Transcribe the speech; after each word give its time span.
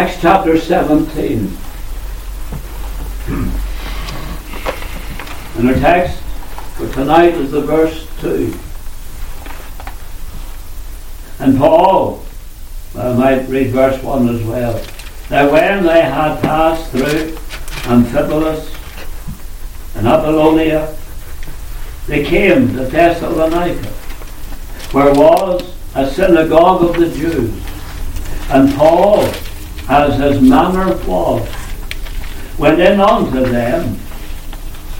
Acts 0.00 0.16
chapter 0.18 0.58
17. 0.58 1.54
And 5.58 5.68
our 5.68 5.74
text 5.74 6.22
for 6.76 6.90
tonight 6.94 7.34
is 7.34 7.50
the 7.50 7.60
verse 7.60 8.08
2. 8.22 8.58
And 11.40 11.58
Paul, 11.58 12.24
I 12.96 13.12
might 13.12 13.46
read 13.50 13.72
verse 13.72 14.02
1 14.02 14.28
as 14.34 14.42
well. 14.44 14.82
Now 15.30 15.52
when 15.52 15.84
they 15.84 16.00
had 16.00 16.40
passed 16.40 16.90
through 16.92 17.36
Amphipolis 17.84 18.74
and 19.96 20.06
Apollonia, 20.08 20.96
they 22.06 22.24
came 22.24 22.68
to 22.68 22.86
Thessalonica, 22.86 23.90
where 24.92 25.12
was 25.12 25.74
a 25.94 26.10
synagogue 26.10 26.84
of 26.84 26.96
the 26.96 27.10
Jews. 27.10 27.52
And 28.48 28.72
Paul, 28.72 29.30
as 29.90 30.20
his 30.20 30.40
manner 30.40 30.96
was, 31.04 31.48
went 32.56 32.78
in 32.80 33.00
unto 33.00 33.40
them, 33.40 33.98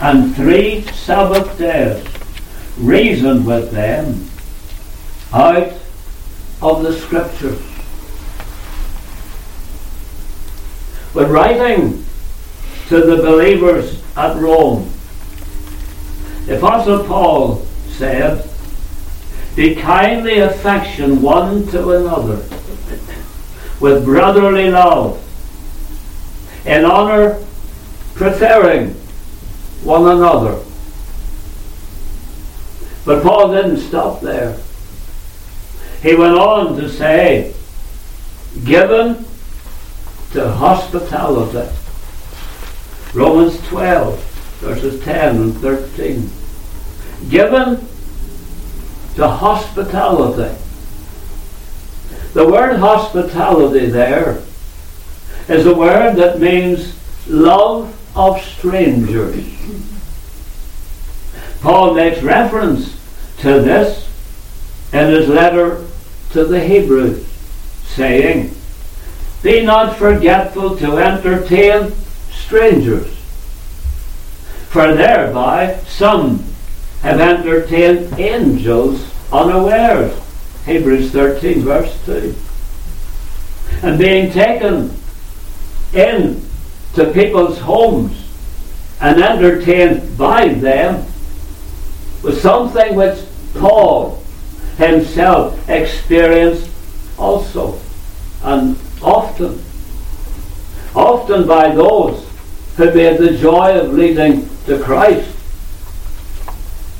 and 0.01 0.35
three 0.35 0.81
Sabbath 0.91 1.57
days 1.57 2.05
reasoned 2.77 3.45
with 3.45 3.71
them 3.71 4.29
out 5.31 5.71
of 6.61 6.83
the 6.83 6.91
Scriptures. 6.91 7.61
When 11.13 11.29
writing 11.31 12.05
to 12.89 12.99
the 12.99 13.15
believers 13.15 14.03
at 14.17 14.35
Rome, 14.35 14.91
the 16.47 16.57
Apostle 16.57 17.05
Paul 17.05 17.65
said, 17.87 18.45
Be 19.55 19.73
kindly 19.73 20.39
affection 20.39 21.21
one 21.21 21.65
to 21.67 21.91
another 21.91 22.43
with 23.81 24.05
brotherly 24.05 24.69
love, 24.69 25.17
in 26.65 26.85
honour 26.85 27.43
preferring 28.13 28.89
one 29.83 30.07
another. 30.07 30.63
But 33.03 33.23
Paul 33.23 33.51
didn't 33.51 33.77
stop 33.77 34.21
there. 34.21 34.57
He 36.03 36.13
went 36.15 36.37
on 36.37 36.77
to 36.77 36.87
say, 36.87 37.55
given 38.63 39.25
to 40.33 40.51
hospitality. 40.51 41.75
Romans 43.13 43.59
12, 43.67 44.23
verses 44.59 45.03
10 45.03 45.35
and 45.35 45.57
13. 45.57 46.29
Given 47.29 47.87
to 49.15 49.27
hospitality. 49.27 50.55
The 52.33 52.47
word 52.47 52.77
hospitality 52.77 53.87
there 53.87 54.41
is 55.49 55.65
a 55.65 55.75
word 55.75 56.15
that 56.15 56.39
means 56.39 56.95
love 57.27 57.93
of 58.15 58.41
strangers. 58.41 59.45
Paul 61.61 61.93
makes 61.93 62.23
reference 62.23 62.97
to 63.39 63.61
this 63.61 64.09
in 64.93 65.09
his 65.09 65.27
letter 65.27 65.85
to 66.31 66.45
the 66.45 66.59
Hebrews, 66.59 67.27
saying, 67.85 68.55
Be 69.43 69.65
not 69.65 69.97
forgetful 69.97 70.77
to 70.77 70.97
entertain 70.97 71.91
strangers, 72.31 73.13
for 74.69 74.93
thereby 74.93 75.81
some 75.87 76.45
have 77.01 77.19
entertained 77.19 78.17
angels 78.19 79.05
unawares. 79.33 80.20
Hebrews 80.65 81.11
13, 81.11 81.61
verse 81.61 82.05
2. 82.05 82.35
And 83.83 83.97
being 83.97 84.31
taken 84.31 84.93
in 85.93 86.45
to 86.93 87.11
people's 87.11 87.57
homes 87.59 88.27
and 88.99 89.21
entertained 89.21 90.17
by 90.17 90.49
them 90.49 91.05
was 92.21 92.39
something 92.41 92.95
which 92.95 93.19
Paul 93.55 94.21
himself 94.77 95.67
experienced 95.67 96.69
also, 97.17 97.79
and 98.43 98.77
often, 99.01 99.63
often 100.95 101.47
by 101.47 101.73
those 101.73 102.27
who 102.77 102.93
made 102.93 103.17
the 103.17 103.37
joy 103.37 103.79
of 103.79 103.93
leading 103.93 104.47
to 104.65 104.81
Christ. 104.83 105.35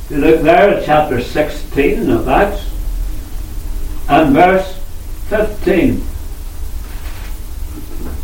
You 0.09 0.17
look 0.17 0.41
there 0.41 0.69
at 0.71 0.85
chapter 0.85 1.21
16 1.21 2.09
of 2.09 2.27
Acts 2.27 2.70
and 4.07 4.33
verse 4.33 4.77
15. 5.29 6.03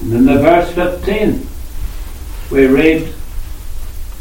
And 0.02 0.14
in 0.14 0.26
the 0.26 0.40
verse 0.40 0.72
15, 0.74 1.48
we 2.52 2.68
read, 2.68 3.14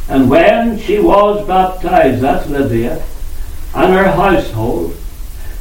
And 0.08 0.30
when 0.30 0.78
she 0.78 0.98
was 0.98 1.46
baptized, 1.46 2.22
that's 2.22 2.48
Lydia, 2.48 3.04
and 3.74 3.92
her 3.92 4.10
household, 4.10 4.96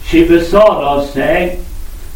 she 0.04 0.28
besought 0.28 0.84
us, 0.84 1.14
saying, 1.14 1.66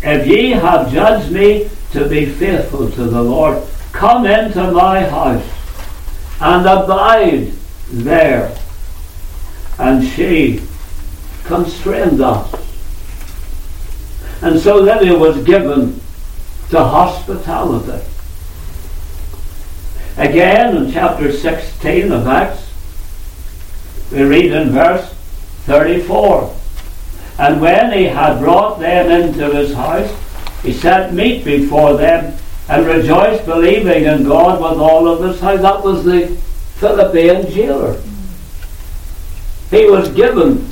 If 0.01 0.27
ye 0.27 0.51
have 0.51 0.91
judged 0.91 1.31
me 1.31 1.69
to 1.91 2.07
be 2.07 2.25
faithful 2.25 2.89
to 2.91 3.03
the 3.03 3.21
Lord, 3.21 3.63
come 3.91 4.25
into 4.25 4.71
my 4.71 5.01
house 5.01 5.45
and 6.39 6.65
abide 6.65 7.51
there. 7.91 8.55
And 9.77 10.05
she 10.07 10.61
constrained 11.45 12.21
us. 12.21 12.68
And 14.41 14.59
so 14.59 14.77
Lydia 14.77 15.17
was 15.17 15.43
given 15.43 15.99
to 16.69 16.83
hospitality. 16.83 18.05
Again, 20.17 20.77
in 20.77 20.91
chapter 20.91 21.31
16 21.31 22.11
of 22.11 22.27
Acts, 22.27 22.69
we 24.11 24.23
read 24.23 24.51
in 24.51 24.71
verse 24.71 25.13
34 25.65 26.55
And 27.37 27.61
when 27.61 27.93
he 27.93 28.05
had 28.05 28.39
brought 28.39 28.79
them 28.79 29.11
into 29.11 29.49
his 29.51 29.73
house, 29.73 30.11
he 30.63 30.73
set 30.73 31.13
meat 31.13 31.45
before 31.45 31.95
them 31.95 32.37
and 32.67 32.85
rejoiced, 32.85 33.45
believing 33.45 34.03
in 34.05 34.23
God 34.23 34.61
with 34.61 34.79
all 34.79 35.07
of 35.07 35.23
his 35.23 35.39
house. 35.39 35.61
That 35.61 35.83
was 35.83 36.03
the 36.05 36.27
Philippian 36.75 37.49
jailer. 37.51 38.01
He 39.71 39.89
was 39.89 40.09
given 40.09 40.69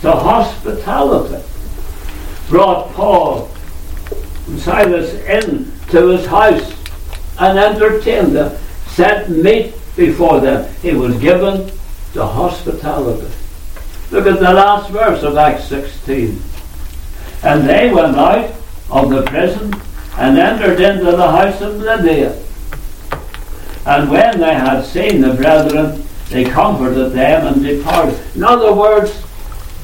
to 0.00 0.12
hospitality. 0.12 1.44
Brought 2.48 2.92
Paul 2.92 3.50
and 4.46 4.58
Silas 4.58 5.14
in 5.14 5.70
to 5.90 6.08
his 6.08 6.26
house 6.26 6.74
and 7.38 7.58
entertained 7.58 8.34
them 8.34 8.58
set 8.86 9.30
meat 9.30 9.74
before 9.96 10.40
them. 10.40 10.72
He 10.82 10.92
was 10.92 11.16
given 11.18 11.70
the 12.12 12.26
hospitality. 12.26 13.30
Look 14.10 14.26
at 14.26 14.38
the 14.38 14.52
last 14.52 14.90
verse 14.90 15.22
of 15.22 15.36
Acts 15.36 15.64
16. 15.64 16.40
And 17.42 17.68
they 17.68 17.92
went 17.92 18.16
out 18.16 18.52
of 18.90 19.10
the 19.10 19.22
prison 19.22 19.74
and 20.16 20.38
entered 20.38 20.80
into 20.80 21.12
the 21.12 21.30
house 21.30 21.60
of 21.60 21.76
Lydia. 21.76 22.42
And 23.86 24.10
when 24.10 24.40
they 24.40 24.54
had 24.54 24.82
seen 24.82 25.20
the 25.20 25.34
brethren, 25.34 26.02
they 26.30 26.44
comforted 26.44 27.12
them 27.12 27.46
and 27.46 27.62
departed. 27.62 28.18
In 28.34 28.44
other 28.44 28.72
words, 28.72 29.22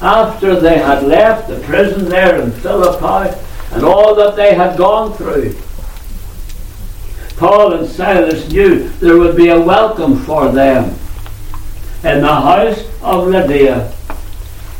after 0.01 0.59
they 0.59 0.77
had 0.77 1.03
left 1.03 1.47
the 1.47 1.59
prison 1.61 2.05
there 2.05 2.41
in 2.41 2.51
Philippi 2.51 3.35
and 3.71 3.83
all 3.83 4.15
that 4.15 4.35
they 4.35 4.53
had 4.53 4.77
gone 4.77 5.13
through, 5.13 5.55
Paul 7.37 7.73
and 7.73 7.87
Silas 7.87 8.49
knew 8.49 8.89
there 8.99 9.17
would 9.17 9.35
be 9.35 9.49
a 9.49 9.59
welcome 9.59 10.17
for 10.23 10.51
them 10.51 10.95
in 12.03 12.21
the 12.21 12.27
house 12.27 12.83
of 13.01 13.27
Lydia 13.27 13.93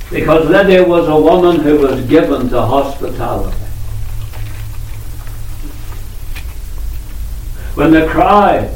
because 0.09 0.49
Lydia 0.49 0.83
was 0.83 1.07
a 1.07 1.19
woman 1.19 1.59
who 1.59 1.79
was 1.79 2.05
given 2.05 2.47
to 2.49 2.61
hospitality. 2.61 3.57
When 7.73 7.91
the 7.91 8.07
cry 8.07 8.73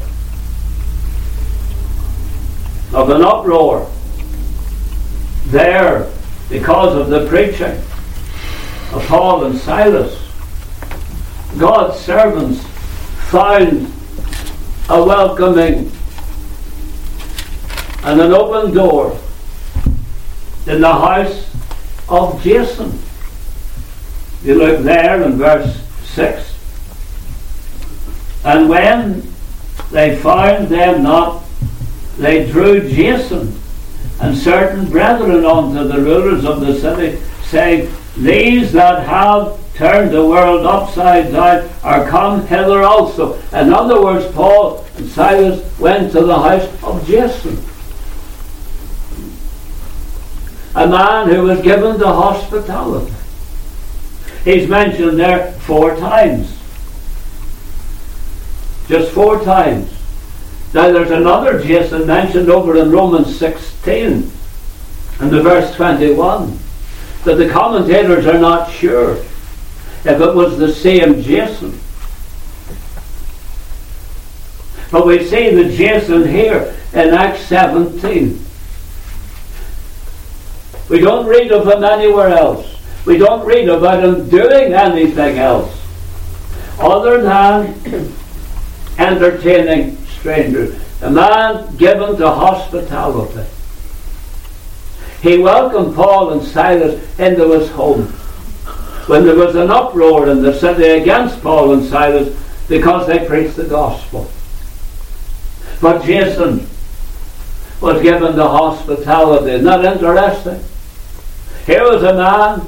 of 2.94 3.10
an 3.12 3.22
uproar 3.22 3.90
there 5.48 6.12
because 6.50 6.96
of 6.96 7.10
the 7.10 7.28
preaching 7.28 7.78
of 8.92 9.06
Paul 9.08 9.46
and 9.46 9.58
Silas, 9.58 10.20
God's 11.58 12.00
servants 12.00 12.66
found 13.30 13.92
a 14.90 15.04
welcoming 15.04 15.92
and 18.04 18.20
an 18.20 18.34
open 18.34 18.74
door 18.74 19.18
in 20.66 20.82
the 20.82 20.92
house 20.92 21.46
of 22.10 22.42
Jason. 22.42 22.98
You 24.44 24.56
look 24.56 24.82
there 24.82 25.22
in 25.22 25.34
verse 25.34 25.80
6. 26.06 26.56
And 28.46 28.70
when 28.70 29.32
they 29.92 30.16
found 30.16 30.70
them 30.70 31.04
not, 31.04 31.44
they 32.18 32.50
drew 32.50 32.90
Jason 32.90 33.60
and 34.22 34.38
certain 34.38 34.90
brethren 34.90 35.46
unto 35.46 35.88
the 35.88 36.00
rulers 36.00 36.46
of 36.46 36.62
the 36.62 36.78
city, 36.80 37.22
saying, 37.44 37.92
these 38.18 38.72
that 38.74 39.08
have 39.08 39.58
turned 39.76 40.12
the 40.12 40.26
world 40.26 40.66
upside 40.66 41.32
down 41.32 41.70
are 41.84 42.06
come 42.10 42.46
hither 42.48 42.82
also. 42.82 43.36
In 43.54 43.72
other 43.72 44.02
words, 44.02 44.26
Paul 44.34 44.86
and 44.98 45.08
Silas 45.10 45.80
went 45.80 46.12
to 46.12 46.22
the 46.22 46.38
house 46.38 46.68
of 46.84 47.08
Jason, 47.08 47.64
a 50.76 50.86
man 50.86 51.30
who 51.30 51.44
was 51.44 51.62
given 51.62 51.98
to 51.98 52.08
hospitality. 52.08 53.14
He's 54.44 54.68
mentioned 54.68 55.20
there 55.20 55.54
four 55.54 55.96
times. 55.96 56.56
Just 58.88 59.12
four 59.12 59.44
times. 59.44 59.92
Now 60.74 60.92
there's 60.92 61.12
another 61.12 61.62
Jason 61.62 62.06
mentioned 62.06 62.50
over 62.50 62.78
in 62.78 62.92
Romans 62.92 63.36
16 63.38 64.32
and 65.20 65.32
the 65.32 65.42
verse 65.42 65.76
21 65.76 66.60
that 67.24 67.36
the 67.36 67.50
commentators 67.50 68.28
are 68.28 68.40
not 68.40 68.72
sure 68.72 69.16
if 69.16 70.08
it 70.08 70.36
was 70.36 70.58
the 70.58 70.72
same 70.72 71.22
Jason. 71.22 71.80
But 74.92 75.06
we 75.06 75.26
see 75.26 75.54
the 75.54 75.76
Jason 75.76 76.28
here 76.28 76.76
in 76.94 77.10
Acts 77.10 77.42
17. 77.48 78.46
We 80.90 81.00
don't 81.00 81.28
read 81.28 81.52
of 81.52 81.68
him 81.68 81.84
anywhere 81.84 82.30
else. 82.30 82.78
We 83.06 83.18
don't 83.18 83.46
read 83.46 83.70
about 83.70 84.04
him 84.04 84.30
doing 84.30 84.74
anything 84.74 85.38
else 85.38 85.76
other 86.80 87.22
than 87.22 88.14
entertaining 88.98 89.99
strangers. 90.20 90.80
A 91.02 91.10
man 91.10 91.76
given 91.78 92.18
to 92.18 92.30
hospitality. 92.30 93.50
He 95.22 95.38
welcomed 95.38 95.96
Paul 95.96 96.32
and 96.32 96.44
Silas 96.44 97.20
into 97.20 97.52
his 97.52 97.70
home. 97.72 98.04
When 99.08 99.26
there 99.26 99.36
was 99.36 99.56
an 99.56 99.72
uproar 99.72 100.30
in 100.30 100.44
the 100.44 100.54
city 100.54 101.02
against 101.02 101.42
Paul 101.42 101.74
and 101.74 101.86
Silas 101.86 102.38
because 102.68 103.08
they 103.08 103.26
preached 103.26 103.56
the 103.56 103.66
gospel. 103.66 104.30
But 105.82 106.04
Jason 106.04 106.68
was 107.82 108.02
given 108.02 108.36
the 108.36 108.48
hospitality. 108.48 109.52
Isn't 109.52 109.66
that 109.66 109.86
interesting? 109.86 110.64
Here 111.66 111.84
was 111.84 112.04
a 112.04 112.14
man, 112.14 112.68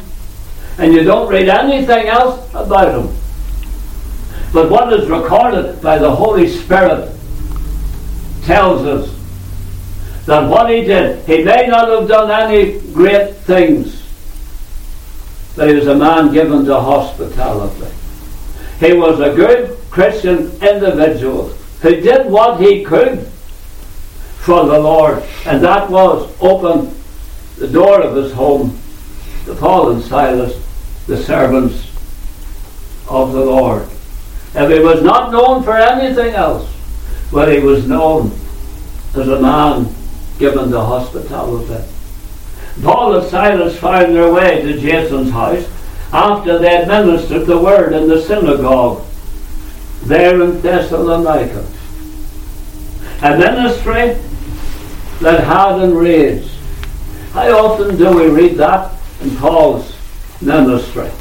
and 0.77 0.93
you 0.93 1.03
don't 1.03 1.29
read 1.29 1.49
anything 1.49 2.07
else 2.07 2.49
about 2.53 2.99
him. 2.99 3.15
But 4.53 4.69
what 4.69 4.91
is 4.93 5.09
recorded 5.09 5.81
by 5.81 5.97
the 5.97 6.13
Holy 6.13 6.47
Spirit 6.47 7.13
tells 8.43 8.85
us 8.85 10.25
that 10.25 10.47
what 10.47 10.69
he 10.69 10.81
did, 10.83 11.25
he 11.25 11.43
may 11.43 11.67
not 11.67 11.89
have 11.89 12.07
done 12.07 12.31
any 12.31 12.79
great 12.93 13.35
things, 13.37 14.07
but 15.55 15.67
he 15.67 15.75
was 15.75 15.87
a 15.87 15.95
man 15.95 16.31
given 16.31 16.65
to 16.65 16.79
hospitality. 16.79 17.93
He 18.79 18.93
was 18.93 19.19
a 19.19 19.35
good 19.35 19.77
Christian 19.89 20.51
individual 20.61 21.49
who 21.81 22.01
did 22.01 22.27
what 22.27 22.59
he 22.59 22.83
could 22.83 23.27
for 24.39 24.65
the 24.65 24.79
Lord, 24.79 25.23
and 25.45 25.63
that 25.63 25.89
was 25.89 26.33
open 26.39 26.95
the 27.57 27.67
door 27.67 28.01
of 28.01 28.15
his 28.15 28.31
home 28.31 28.79
to 29.45 29.55
Paul 29.55 29.91
and 29.91 30.03
Silas, 30.03 30.55
the 31.07 31.21
servants 31.21 31.87
of 33.07 33.33
the 33.33 33.43
Lord. 33.43 33.83
If 34.53 34.71
he 34.71 34.79
was 34.79 35.03
not 35.03 35.31
known 35.31 35.63
for 35.63 35.77
anything 35.77 36.33
else, 36.33 36.67
well, 37.31 37.49
he 37.49 37.59
was 37.59 37.87
known 37.87 38.31
as 39.15 39.27
a 39.27 39.41
man 39.41 39.93
given 40.37 40.71
to 40.71 40.79
hospitality. 40.79 41.83
Paul 42.83 43.15
and 43.17 43.29
Silas 43.29 43.77
found 43.77 44.15
their 44.15 44.33
way 44.33 44.61
to 44.61 44.79
Jason's 44.79 45.31
house 45.31 45.65
after 46.11 46.57
they 46.57 46.69
had 46.69 46.87
ministered 46.87 47.45
the 47.45 47.57
word 47.57 47.93
in 47.93 48.07
the 48.07 48.21
synagogue 48.21 49.05
there 50.03 50.41
in 50.41 50.61
Thessalonica. 50.61 51.65
A 53.21 53.37
ministry 53.37 54.17
that 55.21 55.43
had 55.43 55.81
enraged. 55.81 56.49
How 57.33 57.65
often 57.65 57.97
do 57.97 58.15
we 58.15 58.27
read 58.29 58.57
that 58.57 58.91
in 59.21 59.35
Paul's 59.37 59.95
ministry 60.41 61.11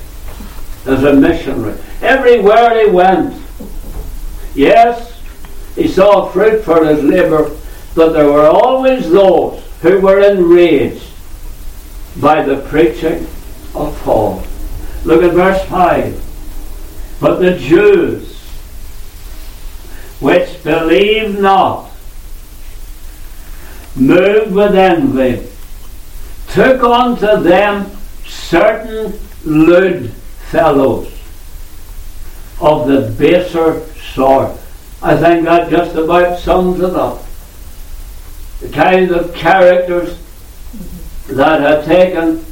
as 0.86 1.04
a 1.04 1.12
missionary? 1.12 1.78
Everywhere 2.00 2.84
he 2.84 2.90
went, 2.90 3.40
yes, 4.54 5.09
he 5.74 5.88
saw 5.88 6.28
fruit 6.28 6.64
for 6.64 6.84
his 6.84 7.02
labour, 7.02 7.56
but 7.94 8.10
there 8.12 8.30
were 8.30 8.46
always 8.46 9.10
those 9.10 9.62
who 9.82 10.00
were 10.00 10.20
enraged 10.20 11.04
by 12.20 12.42
the 12.42 12.60
preaching 12.68 13.26
of 13.74 13.98
Paul. 14.02 14.42
Look 15.04 15.22
at 15.22 15.32
verse 15.32 15.64
5. 15.66 17.18
But 17.20 17.36
the 17.40 17.56
Jews, 17.56 18.38
which 20.20 20.62
believed 20.62 21.38
not, 21.38 21.90
moved 23.96 24.52
with 24.52 24.74
envy, 24.74 25.46
took 26.48 26.82
unto 26.82 27.42
them 27.42 27.90
certain 28.26 29.18
lewd 29.44 30.10
fellows 30.50 31.12
of 32.60 32.88
the 32.88 33.14
baser 33.18 33.86
sort. 34.14 34.59
I 35.02 35.16
think 35.16 35.44
that 35.44 35.70
just 35.70 35.96
about 35.96 36.38
sums 36.38 36.80
it 36.80 36.94
up 36.94 37.24
the 38.60 38.68
kind 38.68 39.10
of 39.10 39.34
characters 39.34 40.18
that 41.28 41.60
had 41.60 41.84
taken 41.84 42.44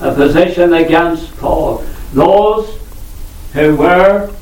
a 0.00 0.14
position 0.14 0.72
against 0.72 1.36
Paul. 1.36 1.84
Those 2.14 2.78
who 3.52 3.76
were 3.76 4.32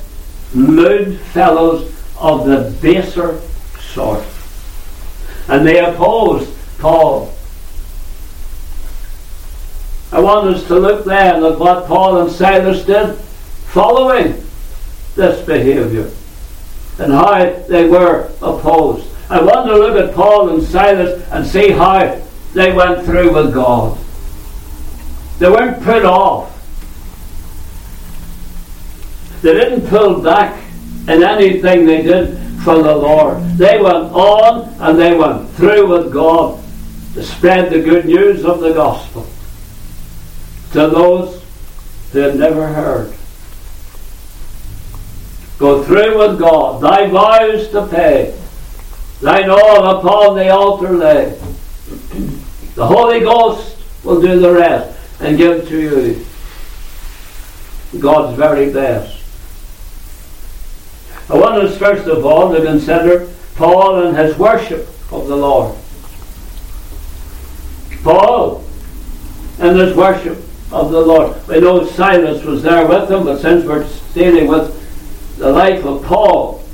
lewd 0.54 1.18
fellows 1.18 1.92
of 2.16 2.46
the 2.46 2.76
baser 2.80 3.40
sort. 3.80 4.24
And 5.48 5.66
they 5.66 5.84
opposed 5.84 6.52
Paul. 6.78 7.34
I 10.12 10.20
want 10.20 10.54
us 10.54 10.66
to 10.68 10.78
look 10.78 11.04
then 11.04 11.44
at 11.44 11.58
what 11.58 11.86
Paul 11.86 12.22
and 12.22 12.30
Silas 12.30 12.84
did 12.84 13.16
following 13.16 14.44
this 15.16 15.44
behavior 15.44 16.10
and 16.98 17.12
how 17.12 17.52
they 17.68 17.88
were 17.88 18.30
opposed. 18.42 19.08
I 19.30 19.42
want 19.42 19.66
to 19.68 19.76
look 19.76 19.96
at 19.96 20.14
Paul 20.14 20.50
and 20.50 20.62
Silas 20.62 21.22
and 21.30 21.46
see 21.46 21.70
how 21.70 22.20
they 22.54 22.72
went 22.72 23.04
through 23.04 23.32
with 23.34 23.52
God. 23.52 23.98
They 25.38 25.50
weren't 25.50 25.82
put 25.82 26.04
off. 26.04 26.54
They 29.42 29.54
didn't 29.54 29.87
pull 29.88 30.23
back 30.23 30.61
in 31.06 31.23
anything 31.23 31.87
they 31.87 32.02
did 32.02 32.38
for 32.62 32.82
the 32.82 32.94
Lord. 32.94 33.42
They 33.56 33.80
went 33.80 34.12
on 34.12 34.75
and 34.80 34.99
they 34.99 35.16
went 35.16 35.49
through 35.50 35.87
with 35.88 36.12
God 36.12 36.62
to 37.14 37.23
spread 37.23 37.70
the 37.70 37.80
good 37.80 38.06
news 38.06 38.44
of 38.44 38.61
the 38.61 38.73
gospel 38.73 39.26
to 40.73 40.88
those 40.88 41.42
who 42.12 42.18
had 42.20 42.37
never 42.37 42.66
heard. 42.66 43.17
Go 45.58 45.82
through 45.82 46.18
with 46.18 46.38
God, 46.38 46.80
thy 46.80 47.08
vows 47.08 47.68
to 47.70 47.86
pay, 47.88 48.38
thine 49.20 49.50
all 49.50 49.98
upon 49.98 50.36
the 50.36 50.50
altar 50.50 50.92
lay. 50.92 51.36
The 52.76 52.86
Holy 52.86 53.20
Ghost 53.20 53.76
will 54.04 54.20
do 54.20 54.38
the 54.38 54.52
rest 54.52 54.96
and 55.20 55.36
give 55.36 55.68
to 55.68 55.80
you 55.80 56.24
God's 57.98 58.36
very 58.36 58.72
best. 58.72 59.16
I 61.28 61.34
want 61.34 61.56
us 61.56 61.76
first 61.76 62.06
of 62.06 62.24
all 62.24 62.54
to 62.54 62.62
consider 62.62 63.28
Paul 63.56 64.06
and 64.06 64.16
his 64.16 64.38
worship 64.38 64.88
of 65.10 65.26
the 65.26 65.36
Lord. 65.36 65.76
Paul 68.04 68.64
and 69.58 69.76
his 69.76 69.96
worship 69.96 70.38
of 70.70 70.92
the 70.92 71.00
Lord. 71.00 71.48
We 71.48 71.60
know 71.60 71.84
Silas 71.84 72.44
was 72.44 72.62
there 72.62 72.86
with 72.86 73.10
him, 73.10 73.24
but 73.24 73.40
since 73.40 73.64
we're 73.64 73.88
dealing 74.14 74.46
with 74.46 74.74
the 75.38 75.50
life 75.52 75.85
of 75.85 76.04
Paul, 76.04 76.64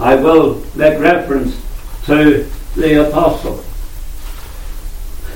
I 0.00 0.14
will 0.16 0.64
make 0.74 0.98
reference 0.98 1.60
to 2.06 2.50
the 2.74 3.08
apostle. 3.08 3.64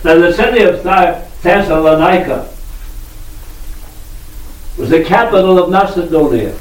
Now, 0.05 0.15
the 0.17 0.33
city 0.33 0.63
of 0.63 0.83
Thessalonica 0.83 2.49
was 4.79 4.91
the 4.91 5.05
capital 5.05 5.59
of 5.59 5.71
Macedonia. 5.71 6.57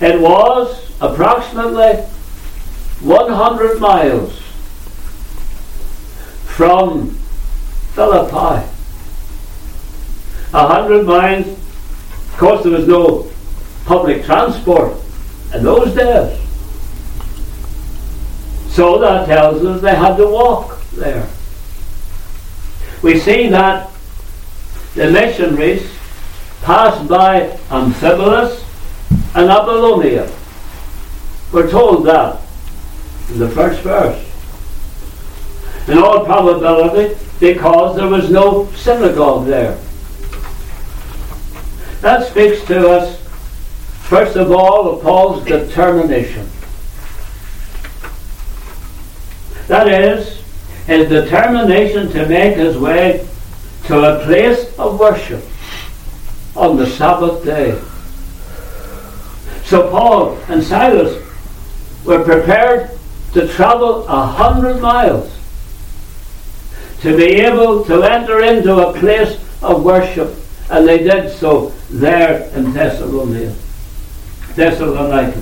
It 0.00 0.20
was 0.20 0.92
approximately 1.00 2.02
100 3.00 3.80
miles 3.80 4.40
from 6.44 7.10
Philippi. 7.94 8.68
A 10.52 10.68
hundred 10.68 11.04
miles. 11.04 11.58
Of 12.34 12.40
course, 12.40 12.64
there 12.64 12.72
was 12.72 12.88
no 12.88 13.30
public 13.84 14.24
transport 14.24 14.96
in 15.54 15.62
those 15.62 15.94
days. 15.94 16.36
So 18.70 18.98
that 18.98 19.26
tells 19.26 19.64
us 19.64 19.80
they 19.80 19.94
had 19.94 20.16
to 20.16 20.26
walk 20.26 20.80
there. 20.94 21.28
We 23.04 23.20
see 23.20 23.46
that 23.50 23.88
the 24.96 25.12
missionaries 25.12 25.88
passed 26.62 27.06
by 27.08 27.56
Amphipolis 27.68 28.64
and 29.36 29.48
Apollonia. 29.48 30.28
We're 31.52 31.70
told 31.70 32.04
that 32.06 32.40
in 33.30 33.38
the 33.38 33.48
first 33.50 33.80
verse. 33.82 34.20
In 35.86 35.98
all 35.98 36.24
probability, 36.24 37.16
because 37.38 37.94
there 37.94 38.08
was 38.08 38.28
no 38.28 38.66
synagogue 38.72 39.46
there. 39.46 39.78
That 42.04 42.28
speaks 42.28 42.62
to 42.66 42.86
us, 42.90 43.18
first 44.02 44.36
of 44.36 44.52
all, 44.52 44.90
of 44.90 45.02
Paul's 45.02 45.42
determination. 45.42 46.46
That 49.68 49.88
is, 49.88 50.42
his 50.86 51.08
determination 51.08 52.10
to 52.10 52.28
make 52.28 52.58
his 52.58 52.76
way 52.76 53.26
to 53.84 54.00
a 54.00 54.22
place 54.22 54.78
of 54.78 55.00
worship 55.00 55.42
on 56.54 56.76
the 56.76 56.86
Sabbath 56.86 57.42
day. 57.42 57.80
So 59.64 59.90
Paul 59.90 60.36
and 60.48 60.62
Silas 60.62 61.26
were 62.04 62.22
prepared 62.22 62.90
to 63.32 63.48
travel 63.48 64.06
a 64.08 64.26
hundred 64.26 64.82
miles 64.82 65.34
to 67.00 67.16
be 67.16 67.40
able 67.40 67.82
to 67.86 68.02
enter 68.02 68.42
into 68.42 68.88
a 68.88 68.92
place 68.92 69.38
of 69.62 69.82
worship. 69.82 70.36
And 70.70 70.88
they 70.88 70.98
did 70.98 71.30
so 71.30 71.72
there 72.00 72.48
in 72.54 72.72
Thessalonica. 72.72 73.54
Thessalonica. 74.54 75.38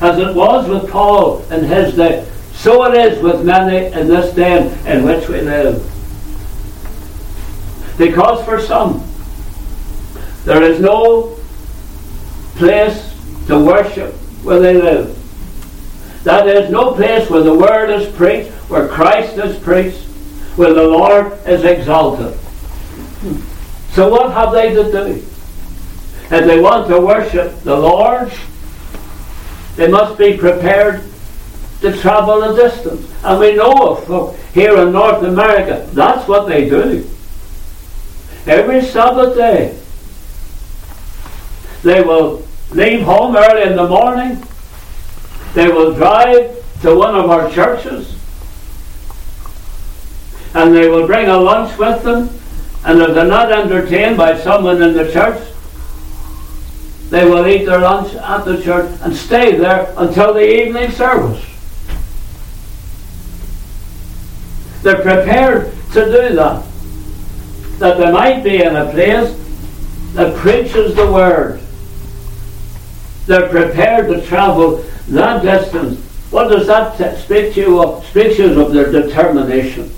As 0.00 0.18
it 0.18 0.34
was 0.34 0.68
with 0.68 0.90
Paul 0.90 1.42
in 1.50 1.64
his 1.64 1.94
day, 1.94 2.28
so 2.52 2.84
it 2.84 2.94
is 2.94 3.22
with 3.22 3.44
many 3.44 3.92
in 3.92 4.08
this 4.08 4.34
day 4.34 4.66
in 4.86 5.04
which 5.04 5.28
we 5.28 5.40
live. 5.40 5.82
Because 7.98 8.44
for 8.44 8.60
some, 8.60 9.02
there 10.44 10.62
is 10.62 10.80
no 10.80 11.36
place 12.56 13.14
to 13.46 13.58
worship 13.58 14.14
where 14.42 14.60
they 14.60 14.74
live. 14.74 15.14
That 16.24 16.48
is 16.48 16.70
no 16.70 16.92
place 16.94 17.30
where 17.30 17.42
the 17.42 17.54
word 17.54 17.90
is 17.90 18.14
preached, 18.14 18.50
where 18.68 18.88
Christ 18.88 19.38
is 19.38 19.58
preached, 19.58 20.02
where 20.56 20.74
the 20.74 20.82
Lord 20.82 21.32
is 21.46 21.64
exalted. 21.64 22.38
So 23.96 24.10
what 24.10 24.30
have 24.34 24.52
they 24.52 24.74
to 24.74 24.92
do? 24.92 25.24
If 26.28 26.44
they 26.46 26.60
want 26.60 26.86
to 26.88 27.00
worship 27.00 27.62
the 27.62 27.74
Lord, 27.74 28.30
they 29.76 29.88
must 29.88 30.18
be 30.18 30.36
prepared 30.36 31.02
to 31.80 31.96
travel 31.96 32.42
a 32.42 32.54
distance. 32.54 33.10
And 33.24 33.40
we 33.40 33.54
know 33.54 33.72
of 33.72 34.04
folk 34.04 34.36
here 34.52 34.76
in 34.76 34.92
North 34.92 35.22
America, 35.22 35.88
that's 35.94 36.28
what 36.28 36.46
they 36.46 36.68
do. 36.68 37.08
Every 38.46 38.82
Sabbath 38.82 39.34
day, 39.34 39.78
they 41.82 42.02
will 42.02 42.46
leave 42.72 43.00
home 43.00 43.34
early 43.34 43.62
in 43.62 43.76
the 43.76 43.88
morning, 43.88 44.44
they 45.54 45.68
will 45.68 45.94
drive 45.94 46.54
to 46.82 46.94
one 46.94 47.14
of 47.14 47.30
our 47.30 47.50
churches, 47.50 48.14
and 50.52 50.76
they 50.76 50.86
will 50.86 51.06
bring 51.06 51.28
a 51.28 51.38
lunch 51.38 51.78
with 51.78 52.02
them, 52.02 52.28
and 52.86 53.02
if 53.02 53.14
they're 53.14 53.26
not 53.26 53.50
entertained 53.50 54.16
by 54.16 54.38
someone 54.38 54.80
in 54.80 54.94
the 54.94 55.10
church, 55.10 55.42
they 57.10 57.24
will 57.24 57.44
eat 57.46 57.64
their 57.64 57.80
lunch 57.80 58.14
at 58.14 58.44
the 58.44 58.62
church 58.62 58.88
and 59.02 59.14
stay 59.14 59.56
there 59.56 59.92
until 59.96 60.32
the 60.32 60.62
evening 60.62 60.92
service. 60.92 61.44
They're 64.82 65.02
prepared 65.02 65.72
to 65.94 66.04
do 66.04 66.36
that. 66.36 66.64
That 67.78 67.98
they 67.98 68.12
might 68.12 68.44
be 68.44 68.62
in 68.62 68.76
a 68.76 68.90
place 68.92 69.36
that 70.14 70.36
preaches 70.36 70.94
the 70.94 71.10
word. 71.10 71.60
They're 73.26 73.48
prepared 73.48 74.08
to 74.10 74.24
travel 74.24 74.84
that 75.08 75.42
distance. 75.42 76.00
What 76.30 76.48
does 76.48 76.68
that 76.68 77.18
speak 77.18 77.54
to 77.54 77.60
you 77.60 77.82
of? 77.82 78.06
Speaks 78.06 78.36
to 78.36 78.48
you 78.48 78.60
of 78.60 78.72
their 78.72 78.92
determination. 78.92 79.90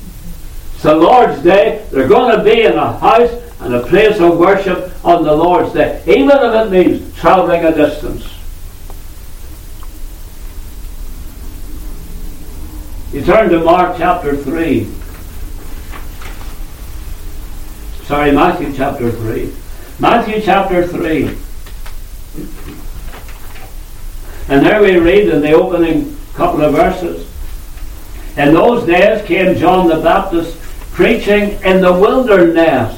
It's 0.78 0.84
the 0.84 0.94
Lord's 0.94 1.42
Day. 1.42 1.84
They're 1.90 2.06
going 2.06 2.38
to 2.38 2.44
be 2.44 2.62
in 2.62 2.74
a 2.74 2.96
house 2.98 3.32
and 3.58 3.74
a 3.74 3.84
place 3.84 4.20
of 4.20 4.38
worship 4.38 4.92
on 5.04 5.24
the 5.24 5.34
Lord's 5.34 5.72
Day, 5.72 6.00
even 6.06 6.30
if 6.30 6.54
it 6.54 6.70
means 6.70 7.18
traveling 7.18 7.64
a 7.64 7.74
distance. 7.74 8.32
You 13.12 13.24
turn 13.24 13.50
to 13.50 13.58
Mark 13.58 13.96
chapter 13.98 14.36
3. 14.36 14.84
Sorry, 18.04 18.30
Matthew 18.30 18.72
chapter 18.72 19.10
3. 19.10 19.52
Matthew 19.98 20.40
chapter 20.40 20.86
3. 20.86 21.24
And 24.48 24.64
there 24.64 24.80
we 24.80 24.96
read 24.96 25.28
in 25.28 25.40
the 25.40 25.54
opening 25.54 26.16
couple 26.34 26.60
of 26.60 26.72
verses. 26.72 27.28
In 28.36 28.54
those 28.54 28.86
days 28.86 29.26
came 29.26 29.56
John 29.56 29.88
the 29.88 29.96
Baptist 29.96 30.57
preaching 30.98 31.50
in 31.62 31.80
the 31.80 31.92
wilderness. 31.92 32.92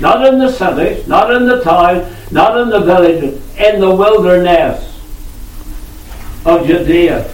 Not 0.00 0.24
in 0.24 0.38
the 0.38 0.52
city, 0.52 1.04
not 1.08 1.34
in 1.34 1.44
the 1.44 1.60
town, 1.60 2.14
not 2.30 2.56
in 2.56 2.68
the 2.68 2.78
village, 2.78 3.24
in 3.58 3.80
the 3.80 3.92
wilderness 3.92 5.02
of 6.46 6.68
Judea 6.68 7.28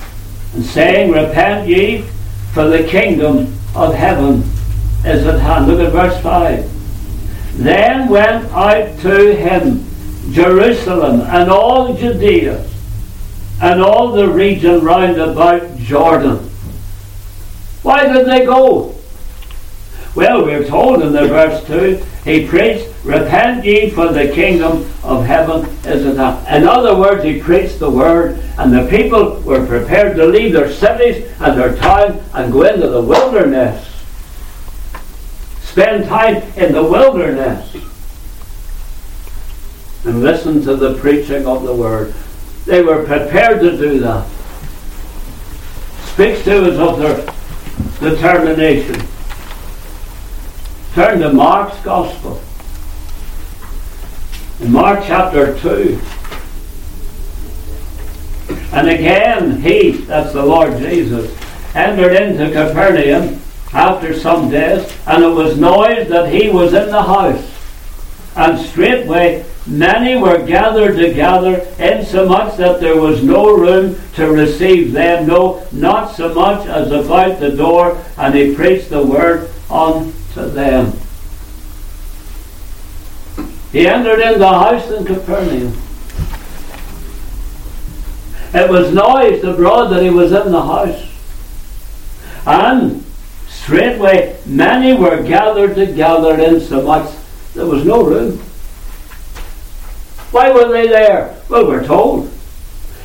and 0.55 0.65
saying, 0.65 1.12
Repent 1.12 1.69
ye, 1.69 2.07
for 2.55 2.69
the 2.69 2.85
kingdom 2.85 3.55
of 3.75 3.93
heaven 3.93 4.43
is 5.05 5.26
at 5.26 5.41
hand. 5.41 5.67
Look 5.67 5.81
at 5.81 5.93
verse 5.93 6.19
5. 6.23 7.59
Then 7.62 8.09
went 8.09 8.50
out 8.53 8.99
to 9.00 9.37
him 9.37 9.85
Jerusalem 10.33 11.21
and 11.21 11.50
all 11.50 11.93
Judea 11.93 12.67
and 13.61 13.83
all 13.83 14.12
the 14.12 14.26
region 14.26 14.83
round 14.83 15.19
about 15.19 15.76
Jordan. 15.76 16.50
Why 17.87 18.12
did 18.12 18.26
they 18.26 18.45
go? 18.45 18.97
Well, 20.16 20.45
we're 20.45 20.66
told 20.66 21.02
in 21.02 21.12
the 21.12 21.28
verse 21.28 21.64
2, 21.69 22.05
he 22.28 22.45
preached, 22.45 22.88
Repent 23.05 23.64
ye, 23.64 23.90
for 23.90 24.09
the 24.09 24.33
kingdom 24.33 24.90
of 25.05 25.25
heaven 25.25 25.66
is 25.85 26.05
at 26.05 26.16
hand. 26.16 26.62
In 26.64 26.69
other 26.69 26.97
words, 26.97 27.23
he 27.23 27.40
preached 27.40 27.78
the 27.78 27.88
word, 27.88 28.43
and 28.59 28.73
the 28.73 28.88
people 28.88 29.38
were 29.43 29.64
prepared 29.64 30.16
to 30.16 30.26
leave 30.26 30.52
their 30.52 30.73
cities 30.73 31.31
and 31.38 31.57
their 31.57 31.76
town 31.76 32.25
and 32.35 32.52
go 32.52 32.62
into 32.62 32.88
the 32.88 33.00
wilderness. 33.00 33.87
Spend 35.61 36.07
time 36.07 36.43
in 36.57 36.73
the 36.73 36.83
wilderness 36.83 37.73
and 40.05 40.23
listen 40.25 40.61
to 40.62 40.75
the 40.75 40.95
preaching 40.95 41.47
of 41.47 41.62
the 41.62 41.73
word. 41.73 42.12
They 42.64 42.83
were 42.83 43.05
prepared 43.05 43.61
to 43.61 43.76
do 43.78 44.00
that. 44.00 44.26
Speaks 46.14 46.43
to 46.47 46.73
us 46.73 46.78
of 46.78 46.99
their 46.99 47.36
determination. 48.00 49.07
Turn 50.95 51.21
to 51.21 51.33
Mark's 51.33 51.79
Gospel. 51.83 52.41
In 54.61 54.73
Mark 54.73 55.05
chapter 55.05 55.59
2. 55.59 56.00
And 58.73 58.88
again, 58.88 59.61
he, 59.61 59.93
that's 59.93 60.33
the 60.33 60.45
Lord 60.45 60.79
Jesus, 60.79 61.35
entered 61.75 62.12
into 62.12 62.53
Capernaum 62.53 63.41
after 63.73 64.19
some 64.19 64.50
days, 64.50 64.91
and 65.07 65.25
it 65.25 65.29
was 65.29 65.59
noised 65.59 66.11
that 66.11 66.33
he 66.33 66.49
was 66.49 66.73
in 66.73 66.88
the 66.91 67.03
house. 67.03 67.53
And 68.37 68.59
straightway 68.59 69.45
many 69.66 70.16
were 70.16 70.44
gathered 70.44 70.96
together, 70.96 71.66
insomuch 71.78 72.56
that 72.56 72.80
there 72.80 73.00
was 73.00 73.23
no 73.23 73.56
room 73.56 73.99
to 74.14 74.30
receive 74.30 74.92
them, 74.92 75.26
no, 75.26 75.66
not 75.73 76.14
so 76.14 76.32
much 76.32 76.66
as 76.66 76.90
about 76.90 77.40
the 77.40 77.50
door, 77.50 78.02
and 78.18 78.35
he 78.35 78.54
preached 78.54 78.90
the 78.90 79.04
word 79.04 79.50
unto 79.70 80.49
them. 80.50 80.92
He 83.73 83.87
entered 83.87 84.20
in 84.20 84.38
the 84.38 84.49
house 84.49 84.90
in 84.90 85.04
Capernaum. 85.04 85.76
It 88.54 88.70
was 88.70 88.92
noised 88.94 89.44
abroad 89.44 89.88
that 89.88 90.02
he 90.02 90.11
was 90.11 90.32
in 90.32 90.50
the 90.50 90.62
house. 90.62 91.02
And 92.46 93.04
straightway 93.49 94.38
many 94.46 94.94
were 94.94 95.23
gathered 95.23 95.75
together 95.75 96.40
insomuch 96.40 97.12
there 97.54 97.66
was 97.66 97.85
no 97.85 98.04
room. 98.04 98.40
Why 100.37 100.50
were 100.50 100.69
they 100.71 100.87
there? 100.87 101.35
Well, 101.49 101.66
we're 101.66 101.87
told. 101.87 102.31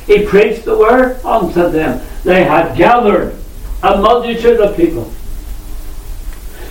He 0.06 0.26
preached 0.26 0.66
the 0.66 0.76
word 0.76 1.18
unto 1.24 1.70
them. 1.70 2.06
They 2.24 2.44
had 2.44 2.76
gathered 2.76 3.34
a 3.82 3.96
multitude 3.96 4.60
of 4.60 4.76
people. 4.76 5.10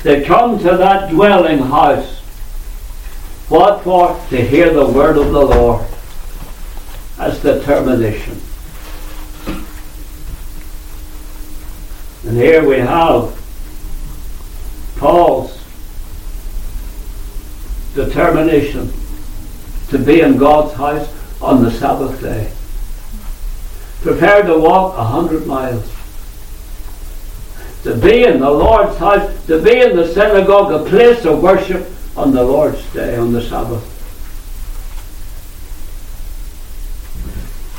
They 0.03 0.23
come 0.23 0.59
to 0.59 0.77
that 0.77 1.09
dwelling 1.09 1.57
house. 1.57 2.19
What 3.49 3.83
for? 3.83 4.23
To 4.29 4.37
hear 4.37 4.71
the 4.71 4.85
word 4.85 5.17
of 5.17 5.31
the 5.31 5.41
Lord. 5.41 5.83
That's 7.17 7.41
determination. 7.41 8.39
And 12.27 12.37
here 12.37 12.63
we 12.63 12.77
have 12.77 13.35
Paul's 14.97 15.59
determination 17.95 18.93
to 19.91 19.99
be 19.99 20.21
in 20.21 20.37
God's 20.37 20.73
house 20.73 21.13
on 21.41 21.63
the 21.63 21.69
Sabbath 21.69 22.19
day. 22.21 22.51
Prepared 24.01 24.45
to 24.47 24.57
walk 24.57 24.97
a 24.97 25.03
hundred 25.03 25.45
miles. 25.45 25.85
To 27.83 27.95
be 27.95 28.23
in 28.23 28.39
the 28.39 28.49
Lord's 28.49 28.97
house, 28.97 29.45
to 29.47 29.61
be 29.61 29.81
in 29.81 29.95
the 29.95 30.07
synagogue, 30.13 30.71
a 30.71 30.89
place 30.89 31.25
of 31.25 31.43
worship 31.43 31.87
on 32.15 32.31
the 32.31 32.41
Lord's 32.41 32.81
day, 32.93 33.17
on 33.17 33.33
the 33.33 33.41
Sabbath. 33.41 33.87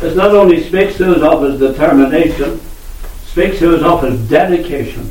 This 0.01 0.15
not 0.15 0.33
only 0.33 0.63
speaks 0.65 0.99
to 0.99 1.13
us 1.13 1.23
of 1.23 1.43
his 1.45 1.61
determination, 1.61 2.61
speaks 3.25 3.59
to 3.61 3.77
us 3.77 3.83
of 3.83 4.03
his 4.03 4.29
dedication. 4.29 5.05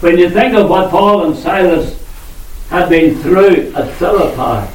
When 0.00 0.16
you 0.16 0.30
think 0.30 0.54
of 0.54 0.70
what 0.70 0.90
Paul 0.90 1.26
and 1.26 1.36
Silas 1.36 1.97
had 2.70 2.88
been 2.88 3.16
through 3.22 3.72
at 3.74 3.94
Philippi, 3.94 4.74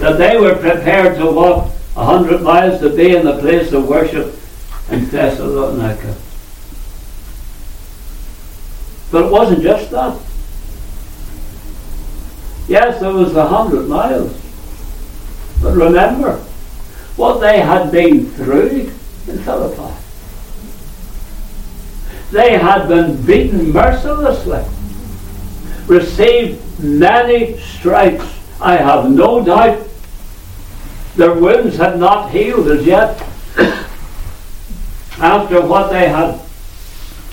that 0.00 0.18
they 0.18 0.36
were 0.36 0.56
prepared 0.56 1.16
to 1.18 1.30
walk 1.30 1.72
a 1.96 2.04
hundred 2.04 2.42
miles 2.42 2.80
to 2.80 2.90
be 2.90 3.16
in 3.16 3.24
the 3.24 3.38
place 3.38 3.72
of 3.72 3.88
worship 3.88 4.36
in 4.90 5.06
Thessalonica. 5.06 6.16
But 9.10 9.26
it 9.26 9.30
wasn't 9.30 9.62
just 9.62 9.90
that. 9.90 10.20
Yes, 12.66 13.00
there 13.00 13.12
was 13.12 13.36
a 13.36 13.46
hundred 13.46 13.88
miles. 13.88 14.32
But 15.62 15.74
remember 15.74 16.38
what 17.16 17.38
they 17.38 17.60
had 17.60 17.92
been 17.92 18.30
through 18.30 18.92
in 19.28 19.38
Philippi. 19.38 19.94
They 22.32 22.58
had 22.58 22.88
been 22.88 23.24
beaten 23.24 23.70
mercilessly, 23.70 24.64
received 25.86 26.80
many 26.82 27.58
stripes. 27.58 28.40
I 28.60 28.76
have 28.76 29.10
no 29.10 29.44
doubt 29.44 29.86
their 31.16 31.34
wounds 31.34 31.76
had 31.76 31.98
not 31.98 32.30
healed 32.30 32.68
as 32.68 32.84
yet 32.84 33.20
after 35.18 35.60
what 35.60 35.92
they 35.92 36.08
had 36.08 36.40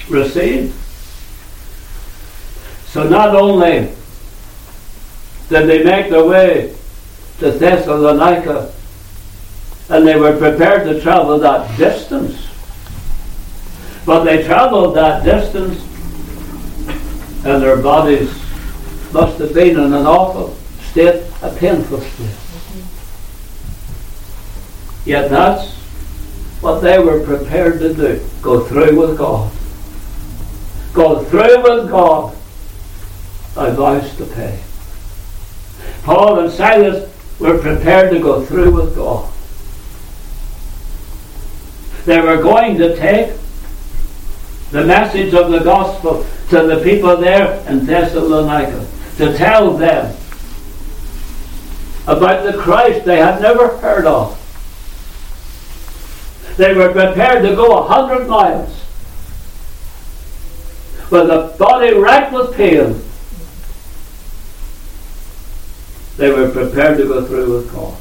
received. 0.10 0.76
So 2.88 3.08
not 3.08 3.36
only 3.36 3.94
did 5.50 5.68
they 5.68 5.84
make 5.84 6.10
their 6.10 6.26
way 6.26 6.76
to 7.40 7.52
Thessalonica 7.52 8.74
and 9.90 10.08
they 10.08 10.16
were 10.16 10.38
prepared 10.38 10.84
to 10.88 11.02
travel 11.02 11.40
that 11.40 11.78
distance, 11.78 12.48
but 14.06 14.24
they 14.24 14.44
traveled 14.44 14.96
that 14.96 15.24
distance 15.24 15.82
and 17.46 17.62
their 17.62 17.78
bodies 17.78 18.41
must 19.14 19.40
have 19.40 19.54
been 19.54 19.72
in 19.72 19.94
an 19.94 20.06
awful 20.06 20.56
state, 20.92 21.24
a 21.42 21.54
painful 21.56 22.00
state. 22.00 22.36
Yet 25.06 25.30
that's 25.30 25.74
what 26.62 26.80
they 26.80 27.00
were 27.00 27.24
prepared 27.24 27.80
to 27.80 27.94
do 27.94 28.26
go 28.42 28.62
through 28.62 29.00
with 29.00 29.18
God. 29.18 29.52
Go 30.94 31.24
through 31.24 31.64
with 31.64 31.90
God 31.90 32.36
thy 33.56 33.72
vows 33.72 34.16
to 34.18 34.26
pay. 34.26 34.60
Paul 36.04 36.40
and 36.40 36.52
Silas 36.52 37.12
were 37.40 37.58
prepared 37.58 38.12
to 38.12 38.20
go 38.20 38.46
through 38.46 38.72
with 38.72 38.96
God. 38.96 39.32
They 42.06 42.20
were 42.20 42.42
going 42.42 42.78
to 42.78 42.96
take 42.96 43.36
the 44.72 44.86
message 44.86 45.34
of 45.34 45.52
the 45.52 45.60
gospel 45.60 46.26
to 46.50 46.64
the 46.64 46.82
people 46.84 47.18
there 47.18 47.64
in 47.68 47.86
Thessalonica 47.86 48.88
to 49.22 49.38
tell 49.38 49.78
them 49.78 50.18
about 52.08 52.44
the 52.44 52.58
Christ 52.58 53.06
they 53.06 53.18
had 53.18 53.40
never 53.40 53.78
heard 53.78 54.08
of. 54.08 54.36
They 56.58 56.74
were 56.74 56.92
prepared 56.92 57.44
to 57.44 57.56
go 57.56 57.78
a 57.78 57.84
hundred 57.84 58.28
miles 58.28 58.84
with 61.12 61.30
a 61.30 61.56
body 61.60 61.94
racked 61.94 62.34
with 62.34 62.56
pain 62.56 63.00
They 66.18 66.32
were 66.32 66.50
prepared 66.50 66.98
to 66.98 67.06
go 67.06 67.24
through 67.24 67.58
with 67.58 67.72
God. 67.72 67.98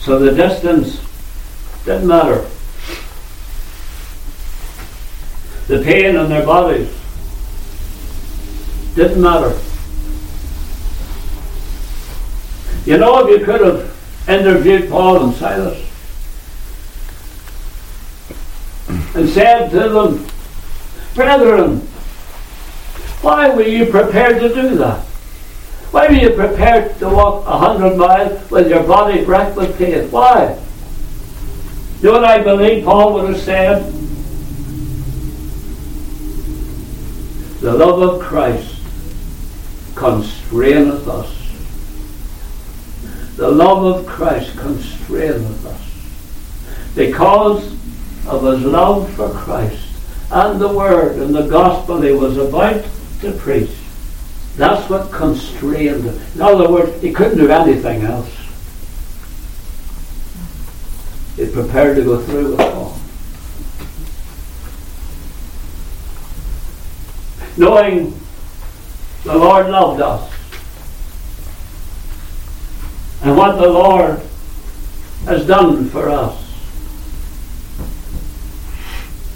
So 0.00 0.18
the 0.18 0.32
distance 0.34 1.00
didn't 1.84 2.08
matter. 2.08 2.44
The 5.68 5.82
pain 5.84 6.16
in 6.16 6.28
their 6.28 6.44
bodies 6.44 6.92
didn't 8.94 9.20
matter. 9.20 9.58
You 12.84 12.98
know, 12.98 13.26
if 13.26 13.40
you 13.40 13.44
could 13.44 13.60
have 13.60 14.28
interviewed 14.28 14.90
Paul 14.90 15.24
and 15.24 15.34
Silas 15.34 15.78
and 19.14 19.28
said 19.28 19.70
to 19.70 19.88
them, 19.88 20.26
Brethren, 21.14 21.78
why 23.22 23.48
were 23.48 23.62
you 23.62 23.86
prepared 23.86 24.40
to 24.40 24.48
do 24.48 24.76
that? 24.76 25.00
Why 25.90 26.08
were 26.08 26.14
you 26.14 26.30
prepared 26.30 26.98
to 26.98 27.08
walk 27.08 27.46
a 27.46 27.56
hundred 27.56 27.96
miles 27.96 28.50
with 28.50 28.68
your 28.68 28.82
body 28.82 29.24
racked 29.24 29.56
with 29.56 29.78
pain? 29.78 30.10
Why? 30.10 30.58
You 32.00 32.12
know 32.12 32.20
what 32.20 32.24
I 32.24 32.42
believe 32.42 32.84
Paul 32.84 33.14
would 33.14 33.30
have 33.30 33.40
said? 33.40 33.90
The 37.60 37.72
love 37.72 38.02
of 38.02 38.20
Christ 38.20 38.73
constraineth 39.94 41.06
us. 41.08 41.40
The 43.36 43.50
love 43.50 43.84
of 43.84 44.06
Christ 44.06 44.56
constraineth 44.56 45.64
us. 45.66 46.94
Because 46.94 47.72
of 48.26 48.44
his 48.44 48.62
love 48.62 49.12
for 49.14 49.28
Christ 49.30 49.84
and 50.30 50.60
the 50.60 50.72
word 50.72 51.16
and 51.16 51.34
the 51.34 51.46
gospel 51.46 52.00
he 52.00 52.12
was 52.12 52.36
about 52.36 52.84
to 53.20 53.32
preach. 53.32 53.70
That's 54.56 54.88
what 54.88 55.10
constrained 55.10 56.04
him. 56.04 56.20
In 56.34 56.40
other 56.40 56.70
words, 56.70 57.00
he 57.02 57.12
couldn't 57.12 57.38
do 57.38 57.50
anything 57.50 58.02
else. 58.02 58.30
He 61.36 61.46
prepared 61.50 61.96
to 61.96 62.04
go 62.04 62.20
through 62.20 62.52
with 62.52 62.60
all. 62.60 62.98
Knowing 67.56 68.18
the 69.24 69.36
Lord 69.36 69.68
loved 69.68 70.00
us 70.00 70.34
and 73.24 73.38
what 73.38 73.56
the 73.56 73.68
Lord 73.68 74.20
has 75.24 75.46
done 75.46 75.88
for 75.88 76.10
us, 76.10 76.38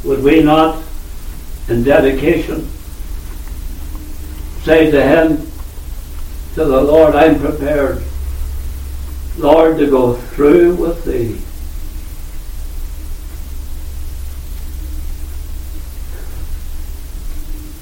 would 0.05 0.23
we 0.23 0.43
not, 0.43 0.83
in 1.69 1.83
dedication, 1.83 2.69
say 4.63 4.91
to 4.91 5.03
him, 5.03 5.51
to 6.53 6.65
the 6.67 6.83
Lord, 6.83 7.15
I'm 7.15 7.41
prepared, 7.41 8.03
Lord, 9.39 9.79
to 9.79 9.87
go 9.87 10.13
through 10.13 10.75
with 10.75 11.07
thee. 11.07 11.41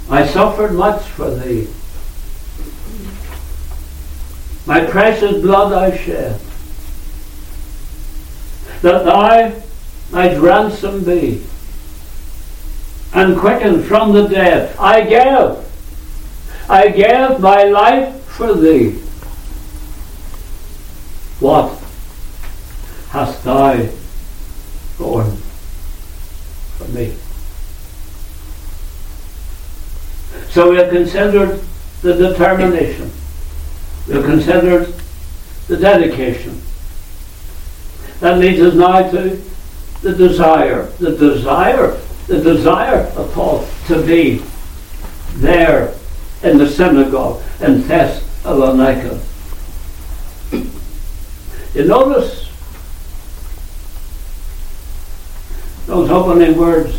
I 0.08 0.24
suffered 0.24 0.72
much 0.72 1.02
for 1.02 1.34
thee. 1.34 1.66
My 4.66 4.84
precious 4.84 5.40
blood 5.40 5.72
I 5.72 5.96
shed, 5.96 6.40
that 8.82 9.04
thou 9.04 9.62
might 10.10 10.38
ransom 10.38 11.04
thee 11.04 11.42
and 13.14 13.38
quicken 13.38 13.82
from 13.82 14.12
the 14.12 14.26
dead. 14.28 14.76
I 14.76 15.02
gave 15.02 15.64
I 16.68 16.88
gave 16.88 17.38
my 17.40 17.64
life 17.64 18.20
for 18.24 18.54
thee. 18.54 18.98
What 21.38 21.78
hast 23.10 23.44
thou 23.44 23.88
borne 24.98 25.36
for 26.76 26.88
me? 26.88 27.14
So 30.50 30.70
we 30.70 30.76
have 30.76 30.90
considered 30.90 31.60
the 32.02 32.14
determination. 32.14 33.10
We 34.06 34.14
have 34.14 34.24
considered 34.24 34.94
the 35.66 35.76
dedication. 35.76 36.60
That 38.20 38.38
leads 38.38 38.60
us 38.60 38.74
now 38.74 39.10
to 39.10 39.42
the 40.02 40.12
desire. 40.12 40.84
The 40.98 41.16
desire, 41.16 42.00
the 42.28 42.40
desire 42.40 43.06
of 43.16 43.32
Paul 43.32 43.66
to 43.88 44.02
be 44.06 44.42
there 45.34 45.94
in 46.42 46.58
the 46.58 46.68
synagogue 46.68 47.42
in 47.60 47.86
Thessalonica. 47.86 49.20
You 51.74 51.84
notice 51.84 52.48
those 55.86 56.10
opening 56.10 56.56
words 56.56 56.94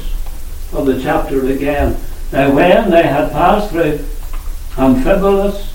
of 0.73 0.85
the 0.85 1.01
chapter 1.01 1.45
again. 1.47 1.97
Now 2.31 2.53
when 2.53 2.91
they 2.91 3.03
had 3.03 3.31
passed 3.31 3.71
through 3.71 4.05
Amphipolis 4.75 5.71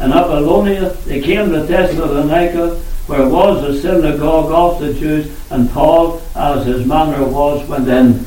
and 0.00 0.14
Apollonia, 0.14 0.94
they 1.04 1.20
came 1.20 1.50
to 1.50 1.60
Thessalonica, 1.60 2.76
where 3.06 3.28
was 3.28 3.62
the 3.62 3.80
synagogue 3.80 4.50
of 4.50 4.80
the 4.80 4.94
Jews, 4.94 5.30
and 5.50 5.70
Paul, 5.70 6.22
as 6.34 6.64
his 6.64 6.86
manner 6.86 7.22
was, 7.22 7.68
went 7.68 7.86
in. 7.86 8.24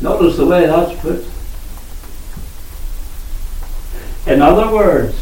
Notice 0.00 0.38
the 0.38 0.46
way 0.46 0.64
that's 0.66 0.98
put. 1.00 1.26
In 4.26 4.40
other 4.40 4.74
words, 4.74 5.14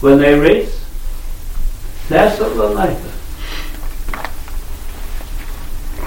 when 0.00 0.18
they 0.18 0.38
reached 0.38 0.78
Thessalonica, 2.08 3.12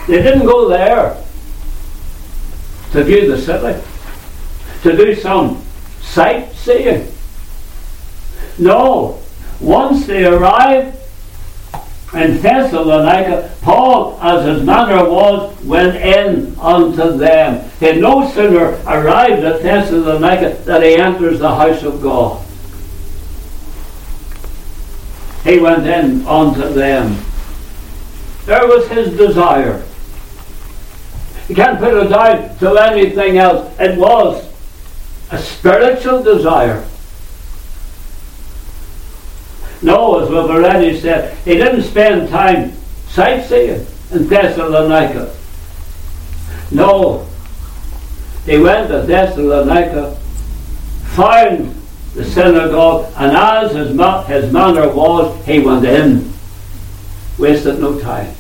they 0.08 0.24
didn't 0.24 0.48
go 0.48 0.68
there 0.68 1.16
to 2.94 3.04
view 3.04 3.30
the 3.30 3.38
city, 3.40 3.80
to 4.84 4.96
do 4.96 5.16
some 5.16 5.62
sightseeing. 6.02 7.12
No, 8.60 9.20
once 9.60 10.06
they 10.06 10.26
arrived 10.26 10.98
in 12.14 12.40
Thessalonica, 12.42 13.56
Paul, 13.62 14.20
as 14.22 14.46
his 14.46 14.64
manner 14.64 15.10
was, 15.10 15.60
went 15.64 15.96
in 15.96 16.56
unto 16.60 17.18
them. 17.18 17.68
He 17.80 17.94
no 17.94 18.30
sooner 18.30 18.78
arrived 18.86 19.44
at 19.44 19.64
Thessalonica 19.64 20.62
than 20.64 20.82
he 20.84 20.96
enters 20.96 21.40
the 21.40 21.56
house 21.56 21.82
of 21.84 22.02
God. 22.02 22.46
He 25.44 25.60
went 25.60 25.88
in 25.88 26.28
unto 26.28 26.72
them. 26.74 27.18
There 28.46 28.68
was 28.68 28.88
his 28.90 29.18
desire. 29.18 29.84
You 31.48 31.56
can't 31.56 31.80
put 31.80 31.94
it 31.94 32.10
down 32.10 32.58
to 32.60 32.78
anything 32.78 33.38
else. 33.38 33.74
It 33.80 33.98
was 33.98 34.53
a 35.34 35.38
spiritual 35.40 36.22
desire. 36.22 36.86
No, 39.82 40.20
as 40.20 40.30
we've 40.30 40.38
already 40.38 41.00
said, 41.00 41.36
he 41.40 41.56
didn't 41.56 41.82
spend 41.82 42.30
time 42.30 42.74
sightseeing 43.08 43.86
in 44.12 44.28
Thessalonica. 44.28 45.36
No, 46.70 47.28
he 48.46 48.60
went 48.60 48.90
to 48.90 49.02
Thessalonica, 49.02 50.16
found 51.16 51.76
the 52.14 52.24
synagogue, 52.24 53.12
and 53.18 53.36
as 53.36 53.72
his, 53.76 53.92
ma- 53.92 54.24
his 54.26 54.54
manner 54.54 54.88
was, 54.94 55.44
he 55.48 55.60
went 55.60 55.84
in. 55.84 56.32
Wasted 57.40 57.80
no 57.80 58.00
time. 58.00 58.36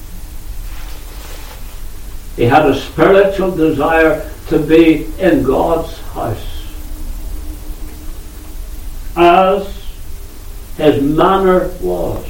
He 2.35 2.43
had 2.43 2.67
a 2.67 2.79
spiritual 2.79 3.49
desire 3.49 4.29
to 4.49 4.59
be 4.59 5.05
in 5.17 5.41
God's 5.41 5.97
house. 6.13 6.52
As 9.15 9.83
his 10.77 11.01
manner 11.01 11.67
was. 11.81 12.27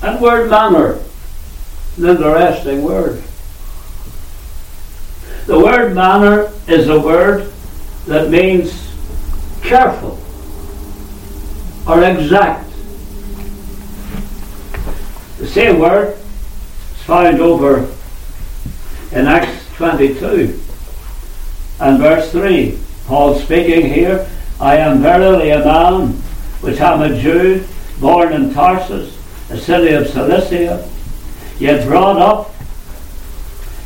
That 0.00 0.20
word 0.20 0.50
manner, 0.50 0.98
an 1.98 2.04
interesting 2.04 2.82
word. 2.82 3.22
The 5.46 5.58
word 5.58 5.94
manner 5.94 6.52
is 6.68 6.88
a 6.88 6.98
word 6.98 7.52
that 8.06 8.30
means 8.30 8.72
careful 9.62 10.18
or 11.86 12.02
exact. 12.02 12.70
The 15.38 15.46
same 15.46 15.78
word 15.78 16.16
is 16.16 17.02
found 17.02 17.40
over 17.40 17.90
in 19.12 19.26
Acts 19.26 19.66
22 19.76 20.60
and 21.80 21.98
verse 21.98 22.30
3. 22.30 22.78
Paul 23.10 23.34
speaking 23.40 23.92
here, 23.92 24.24
I 24.60 24.76
am 24.76 25.02
verily 25.02 25.50
a 25.50 25.64
man 25.64 26.12
which 26.60 26.78
am 26.78 27.02
a 27.02 27.20
Jew, 27.20 27.66
born 27.98 28.32
in 28.32 28.54
Tarsus, 28.54 29.18
a 29.50 29.58
city 29.58 29.94
of 29.94 30.06
Cilicia, 30.06 30.88
yet 31.58 31.88
brought 31.88 32.18
up 32.18 32.54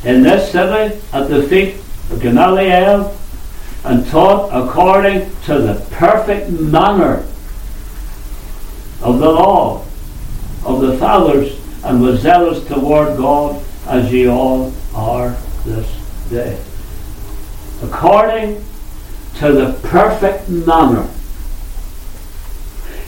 in 0.04 0.22
this 0.22 0.52
city 0.52 1.00
at 1.14 1.30
the 1.30 1.42
feet 1.44 1.76
of 2.10 2.20
Gamaliel, 2.20 3.16
and 3.84 4.06
taught 4.08 4.50
according 4.52 5.30
to 5.44 5.58
the 5.58 5.86
perfect 5.92 6.50
manner 6.50 7.24
of 9.00 9.20
the 9.20 9.32
law 9.32 9.86
of 10.66 10.82
the 10.82 10.98
fathers 10.98 11.58
and 11.82 12.02
was 12.02 12.20
zealous 12.20 12.62
toward 12.68 13.16
God 13.16 13.64
as 13.86 14.12
ye 14.12 14.26
all 14.26 14.70
are 14.94 15.34
this 15.64 15.90
day. 16.28 16.62
According 17.82 18.62
to 19.38 19.52
the 19.52 19.72
perfect 19.88 20.48
manner. 20.48 21.08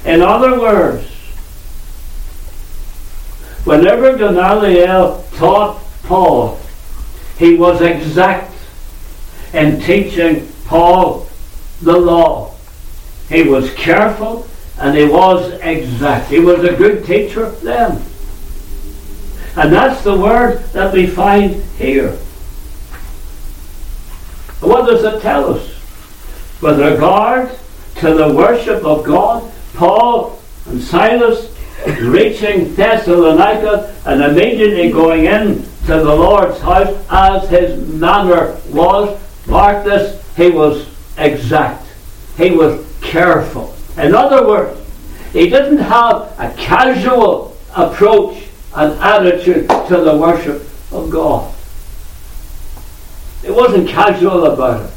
In 0.04 0.22
other 0.22 0.58
words, 0.58 1.06
whenever 3.64 4.16
Gamaliel 4.16 5.24
taught 5.34 5.82
Paul, 6.04 6.60
he 7.38 7.54
was 7.54 7.80
exact 7.80 8.52
in 9.52 9.80
teaching 9.80 10.46
Paul 10.66 11.28
the 11.82 11.96
law. 11.96 12.54
He 13.28 13.42
was 13.42 13.72
careful 13.74 14.46
and 14.78 14.96
he 14.96 15.06
was 15.06 15.52
exact. 15.60 16.30
He 16.30 16.38
was 16.38 16.64
a 16.64 16.74
good 16.74 17.04
teacher 17.04 17.50
then. 17.50 18.02
And 19.56 19.72
that's 19.72 20.02
the 20.04 20.16
word 20.16 20.58
that 20.72 20.92
we 20.92 21.06
find 21.06 21.62
here. 21.78 22.12
What 24.60 24.86
does 24.86 25.02
it 25.02 25.22
tell 25.22 25.54
us? 25.54 25.75
With 26.66 26.81
regard 26.81 27.57
to 28.00 28.12
the 28.12 28.35
worship 28.35 28.85
of 28.85 29.05
God, 29.05 29.52
Paul 29.74 30.42
and 30.68 30.83
Silas 30.83 31.57
reaching 32.00 32.74
Thessalonica 32.74 33.94
and 34.05 34.20
immediately 34.20 34.90
going 34.90 35.26
in 35.26 35.62
to 35.87 35.94
the 35.94 36.12
Lord's 36.12 36.59
house 36.59 37.07
as 37.09 37.48
his 37.50 37.81
manner 37.94 38.61
was. 38.70 39.16
Mark 39.46 39.85
this, 39.85 40.20
he 40.37 40.50
was 40.50 40.88
exact. 41.16 41.87
He 42.37 42.50
was 42.50 42.85
careful. 43.00 43.72
In 43.96 44.12
other 44.12 44.44
words, 44.44 44.76
he 45.33 45.48
didn't 45.48 45.79
have 45.79 46.35
a 46.37 46.52
casual 46.59 47.57
approach 47.76 48.42
and 48.74 48.92
attitude 49.00 49.68
to 49.87 49.98
the 49.98 50.16
worship 50.16 50.62
of 50.90 51.11
God. 51.11 51.55
It 53.44 53.55
wasn't 53.55 53.88
casual 53.88 54.46
about 54.46 54.85
it. 54.85 54.95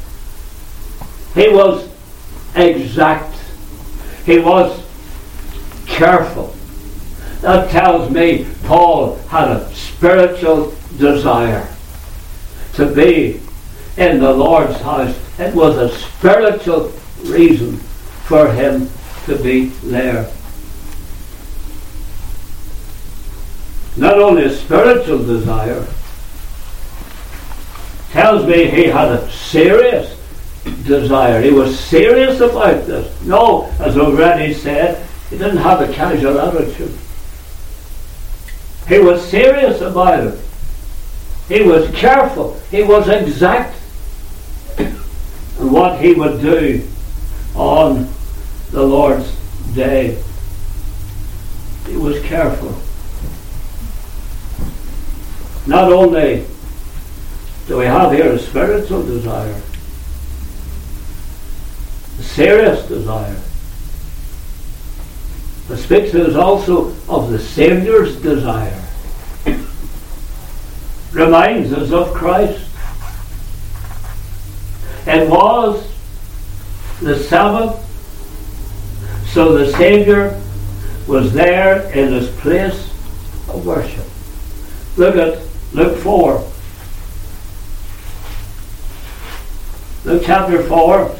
He 1.34 1.48
was 1.48 1.88
exact. 2.54 3.36
He 4.24 4.38
was 4.38 4.84
careful. 5.86 6.54
That 7.40 7.70
tells 7.70 8.10
me 8.10 8.46
Paul 8.64 9.16
had 9.28 9.50
a 9.50 9.74
spiritual 9.74 10.74
desire 10.98 11.68
to 12.74 12.86
be 12.86 13.40
in 13.96 14.20
the 14.20 14.32
Lord's 14.32 14.78
house. 14.80 15.18
It 15.38 15.54
was 15.54 15.76
a 15.76 15.96
spiritual 15.96 16.92
reason 17.24 17.76
for 17.76 18.52
him 18.52 18.90
to 19.24 19.36
be 19.42 19.66
there. 19.84 20.30
Not 23.96 24.18
only 24.18 24.44
a 24.44 24.50
spiritual 24.50 25.18
desire, 25.18 25.86
tells 28.10 28.46
me 28.46 28.66
he 28.66 28.84
had 28.84 29.08
a 29.08 29.30
serious 29.30 30.19
desire. 30.64 31.40
He 31.40 31.50
was 31.50 31.78
serious 31.78 32.40
about 32.40 32.86
this. 32.86 33.22
No, 33.22 33.66
as 33.78 33.96
already 33.96 34.52
said, 34.52 35.06
he 35.30 35.38
didn't 35.38 35.58
have 35.58 35.80
a 35.80 35.92
casual 35.92 36.38
attitude. 36.40 36.96
He 38.88 38.98
was 38.98 39.24
serious 39.24 39.80
about 39.80 40.26
it. 40.26 40.40
He 41.48 41.62
was 41.62 41.90
careful. 41.92 42.58
He 42.70 42.82
was 42.82 43.08
exact 43.08 43.76
in 44.78 45.70
what 45.70 46.00
he 46.00 46.12
would 46.14 46.40
do 46.40 46.86
on 47.54 48.08
the 48.70 48.82
Lord's 48.82 49.32
day. 49.74 50.22
He 51.86 51.96
was 51.96 52.20
careful. 52.22 52.76
Not 55.66 55.92
only 55.92 56.46
do 57.66 57.78
we 57.78 57.84
have 57.84 58.12
here 58.12 58.32
a 58.32 58.38
spiritual 58.38 59.02
desire, 59.02 59.60
serious 62.34 62.86
desire, 62.86 63.36
it 65.68 65.76
speaks 65.76 66.10
to 66.12 66.26
us 66.26 66.34
also 66.34 66.94
of 67.08 67.30
the 67.30 67.38
Saviour's 67.38 68.20
desire. 68.20 68.82
Reminds 71.12 71.72
us 71.72 71.92
of 71.92 72.12
Christ. 72.12 72.64
It 75.06 75.28
was 75.28 75.88
the 77.00 77.16
Sabbath, 77.18 77.76
so 79.32 79.56
the 79.56 79.72
Saviour 79.72 80.40
was 81.06 81.32
there 81.32 81.90
in 81.92 82.12
his 82.12 82.28
place 82.40 82.90
of 83.48 83.66
worship. 83.66 84.06
Look 84.96 85.16
at 85.16 85.40
Luke 85.72 85.98
4. 85.98 86.50
Luke 90.04 90.22
chapter 90.24 90.62
4 90.64 91.16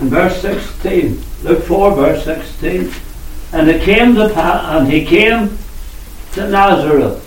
and 0.00 0.10
verse 0.10 0.40
16. 0.40 1.22
Luke 1.42 1.62
4 1.64 1.94
verse 1.94 2.24
16. 2.24 2.92
And 3.52 3.68
it 3.68 3.82
came 3.82 4.14
to 4.16 4.28
pa- 4.28 4.76
and 4.76 4.90
he 4.92 5.04
came 5.04 5.56
to 6.32 6.48
Nazareth, 6.48 7.22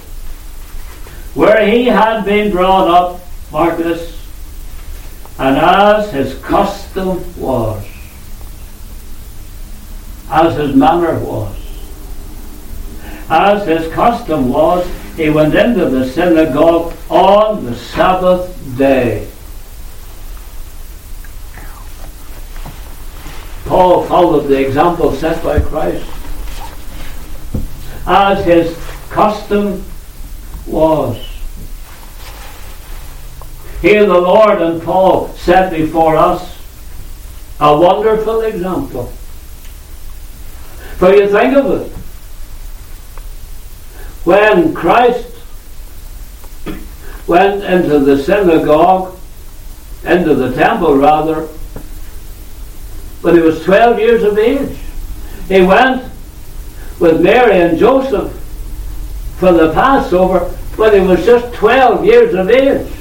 where 1.33 1.65
he 1.65 1.85
had 1.85 2.23
been 2.25 2.51
brought 2.51 2.87
up, 2.87 3.21
Marcus, 3.51 4.15
and 5.39 5.57
as 5.57 6.11
his 6.11 6.37
custom 6.43 7.23
was, 7.39 7.83
as 10.29 10.55
his 10.57 10.75
manner 10.75 11.17
was, 11.19 11.55
as 13.29 13.65
his 13.65 13.91
custom 13.93 14.49
was, 14.49 14.85
he 15.15 15.29
went 15.29 15.55
into 15.55 15.89
the 15.89 16.07
synagogue 16.09 16.93
on 17.09 17.65
the 17.65 17.75
Sabbath 17.75 18.77
day. 18.77 19.28
Paul 23.69 24.03
followed 24.07 24.47
the 24.47 24.65
example 24.65 25.13
set 25.13 25.43
by 25.43 25.59
Christ. 25.59 26.03
As 28.07 28.43
his 28.43 28.75
custom 29.11 29.83
was. 30.65 31.23
Here 33.79 34.07
the 34.07 34.17
Lord 34.17 34.59
and 34.59 34.81
Paul 34.81 35.27
set 35.35 35.71
before 35.71 36.15
us 36.15 36.57
a 37.59 37.79
wonderful 37.79 38.41
example. 38.41 39.05
For 40.97 41.13
you 41.13 41.29
think 41.29 41.55
of 41.55 41.71
it. 41.79 41.91
When 44.25 44.73
Christ 44.73 45.27
went 47.27 47.63
into 47.63 47.99
the 47.99 48.17
synagogue, 48.17 49.15
into 50.03 50.33
the 50.33 50.55
temple 50.55 50.97
rather, 50.97 51.47
when 53.21 53.35
he 53.35 53.41
was 53.41 53.63
12 53.63 53.99
years 53.99 54.23
of 54.23 54.37
age, 54.37 54.77
he 55.47 55.61
went 55.61 56.09
with 56.99 57.21
Mary 57.21 57.59
and 57.59 57.77
Joseph 57.77 58.31
for 59.37 59.51
the 59.51 59.73
Passover 59.73 60.39
when 60.75 60.93
he 60.93 61.07
was 61.07 61.25
just 61.25 61.53
12 61.55 62.05
years 62.05 62.33
of 62.33 62.49
age. 62.49 62.91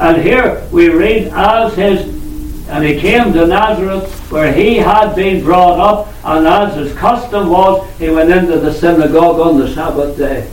And 0.00 0.22
here 0.22 0.66
we 0.72 0.88
read 0.88 1.28
as 1.28 1.74
his 1.74 2.22
and 2.68 2.84
he 2.84 2.98
came 2.98 3.34
to 3.34 3.46
Nazareth 3.46 4.10
where 4.30 4.50
he 4.50 4.76
had 4.76 5.14
been 5.14 5.44
brought 5.44 5.78
up, 5.78 6.08
and 6.24 6.46
as 6.46 6.74
his 6.74 6.96
custom 6.96 7.50
was, 7.50 7.86
he 7.98 8.08
went 8.08 8.30
into 8.30 8.58
the 8.58 8.72
synagogue 8.72 9.38
on 9.38 9.58
the 9.58 9.68
Sabbath 9.74 10.16
day. 10.16 10.50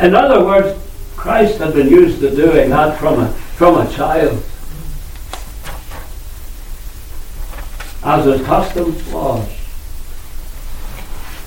In 0.00 0.14
other 0.14 0.42
words, 0.42 0.80
Christ 1.16 1.58
had 1.58 1.74
been 1.74 1.88
used 1.88 2.20
to 2.20 2.34
doing 2.34 2.70
that 2.70 2.98
from 2.98 3.20
a, 3.20 3.28
from 3.28 3.86
a 3.86 3.92
child. 3.92 4.42
As 8.02 8.24
his 8.24 8.42
custom 8.46 8.94
was. 9.12 9.48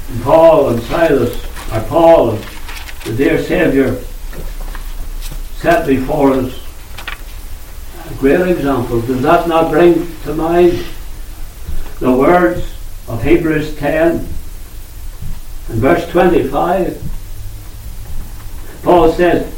And 0.10 0.22
Paul 0.24 0.70
and 0.70 0.84
Silas, 0.84 1.44
or 1.74 1.82
Paul 1.88 2.32
and 2.32 2.44
the 3.06 3.16
dear 3.16 3.42
Saviour, 3.42 4.00
set 5.56 5.88
before 5.88 6.34
us 6.34 6.60
a 8.10 8.14
great 8.16 8.48
example. 8.50 9.02
Does 9.02 9.22
that 9.22 9.48
not 9.48 9.72
bring 9.72 10.16
to 10.24 10.34
mind 10.34 10.86
the 12.00 12.12
words 12.12 12.66
of 13.08 13.24
Hebrews 13.24 13.76
10 13.78 14.12
and 14.12 14.28
verse 15.68 16.08
25? 16.12 17.02
Paul 18.84 19.12
says, 19.14 19.54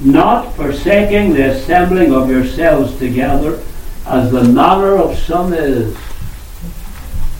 not 0.00 0.54
forsaking 0.54 1.34
the 1.34 1.50
assembling 1.50 2.12
of 2.14 2.30
yourselves 2.30 2.96
together 2.98 3.60
as 4.06 4.30
the 4.30 4.44
manner 4.44 4.96
of 4.96 5.18
some 5.18 5.52
is. 5.52 5.96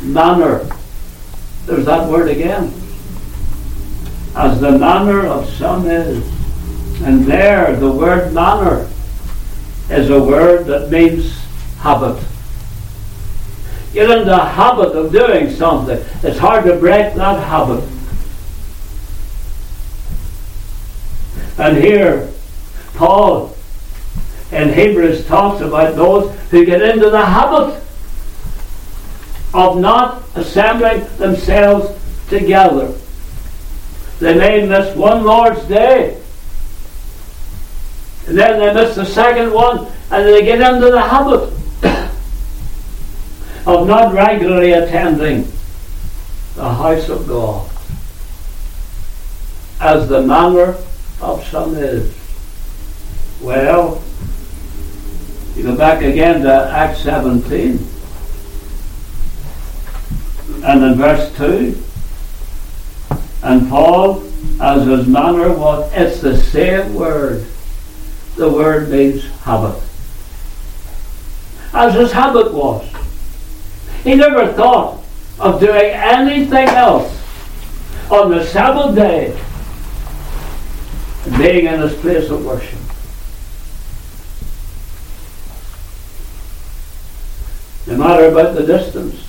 Manner. 0.00 0.68
There's 1.66 1.84
that 1.86 2.08
word 2.08 2.28
again. 2.28 2.72
As 4.34 4.60
the 4.60 4.78
manner 4.78 5.26
of 5.26 5.48
some 5.50 5.86
is. 5.86 6.24
And 7.02 7.24
there, 7.24 7.76
the 7.76 7.90
word 7.90 8.32
manner 8.32 8.88
is 9.90 10.10
a 10.10 10.22
word 10.22 10.66
that 10.66 10.90
means 10.90 11.38
habit. 11.78 12.22
Get 13.92 14.10
in 14.10 14.26
the 14.26 14.38
habit 14.38 14.96
of 14.96 15.12
doing 15.12 15.50
something. 15.50 15.98
It's 16.22 16.38
hard 16.38 16.64
to 16.64 16.76
break 16.76 17.14
that 17.14 17.42
habit. 17.42 17.84
And 21.58 21.76
here, 21.76 22.30
Paul 22.94 23.56
in 24.52 24.72
Hebrews 24.72 25.26
talks 25.26 25.60
about 25.60 25.96
those 25.96 26.34
who 26.50 26.64
get 26.64 26.82
into 26.82 27.10
the 27.10 27.24
habit 27.24 27.82
of 29.54 29.78
not 29.78 30.22
assembling 30.34 31.06
themselves 31.16 31.98
together. 32.28 32.92
They 34.20 34.34
may 34.34 34.66
miss 34.66 34.94
one 34.96 35.24
Lord's 35.24 35.64
Day. 35.64 36.20
And 38.26 38.36
then 38.36 38.58
they 38.58 38.74
miss 38.74 38.94
the 38.94 39.06
second 39.06 39.52
one 39.52 39.90
and 40.10 40.26
they 40.26 40.42
get 40.42 40.60
into 40.60 40.90
the 40.90 41.00
habit 41.00 41.50
of 43.66 43.86
not 43.86 44.12
regularly 44.12 44.72
attending 44.72 45.50
the 46.54 46.74
house 46.74 47.08
of 47.08 47.26
God 47.26 47.70
as 49.80 50.08
the 50.08 50.20
manner 50.22 50.76
of 51.22 51.44
some 51.46 51.74
is. 51.76 52.14
Well, 53.40 54.02
you 55.54 55.62
go 55.62 55.76
back 55.76 56.02
again 56.02 56.42
to 56.42 56.70
Acts 56.70 57.02
17 57.02 57.97
and 60.64 60.84
in 60.84 60.94
verse 60.94 61.34
2 61.36 61.82
and 63.42 63.68
Paul 63.68 64.22
as 64.60 64.86
his 64.86 65.06
manner 65.06 65.52
was 65.52 65.90
it's 65.94 66.20
the 66.20 66.36
same 66.36 66.94
word. 66.94 67.46
The 68.36 68.48
word 68.48 68.88
means 68.88 69.24
habit. 69.40 69.80
As 71.72 71.94
his 71.94 72.12
habit 72.12 72.52
was. 72.52 72.88
He 74.02 74.14
never 74.14 74.52
thought 74.52 75.02
of 75.38 75.60
doing 75.60 75.92
anything 75.92 76.68
else 76.68 77.14
on 78.10 78.30
the 78.30 78.44
Sabbath 78.44 78.94
day 78.94 79.38
being 81.36 81.66
in 81.66 81.80
his 81.80 81.94
place 81.94 82.30
of 82.30 82.44
worship. 82.44 82.78
No 87.86 87.96
matter 87.96 88.26
about 88.26 88.54
the 88.54 88.66
distance 88.66 89.27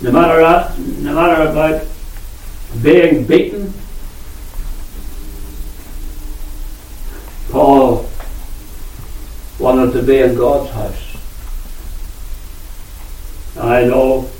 no 0.00 0.12
matter, 0.12 0.80
no 1.00 1.14
matter 1.14 1.50
about 1.50 1.86
being 2.82 3.26
beaten, 3.26 3.72
Paul 7.50 8.08
wanted 9.58 9.92
to 9.92 10.02
be 10.02 10.18
in 10.18 10.36
God's 10.36 10.70
house. 10.70 11.16
I 13.58 13.84
know 13.84 14.30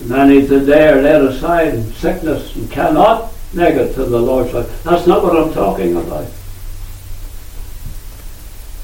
many 0.00 0.46
today 0.46 0.88
are 0.88 1.02
laid 1.02 1.22
aside 1.22 1.74
in 1.74 1.92
sickness 1.92 2.54
and 2.56 2.70
cannot 2.70 3.32
make 3.52 3.74
it 3.74 3.94
to 3.94 4.04
the 4.04 4.18
Lord's 4.18 4.52
house. 4.52 4.82
That's 4.82 5.06
not 5.06 5.22
what 5.22 5.36
I'm 5.36 5.52
talking 5.52 5.96
about. 5.96 6.28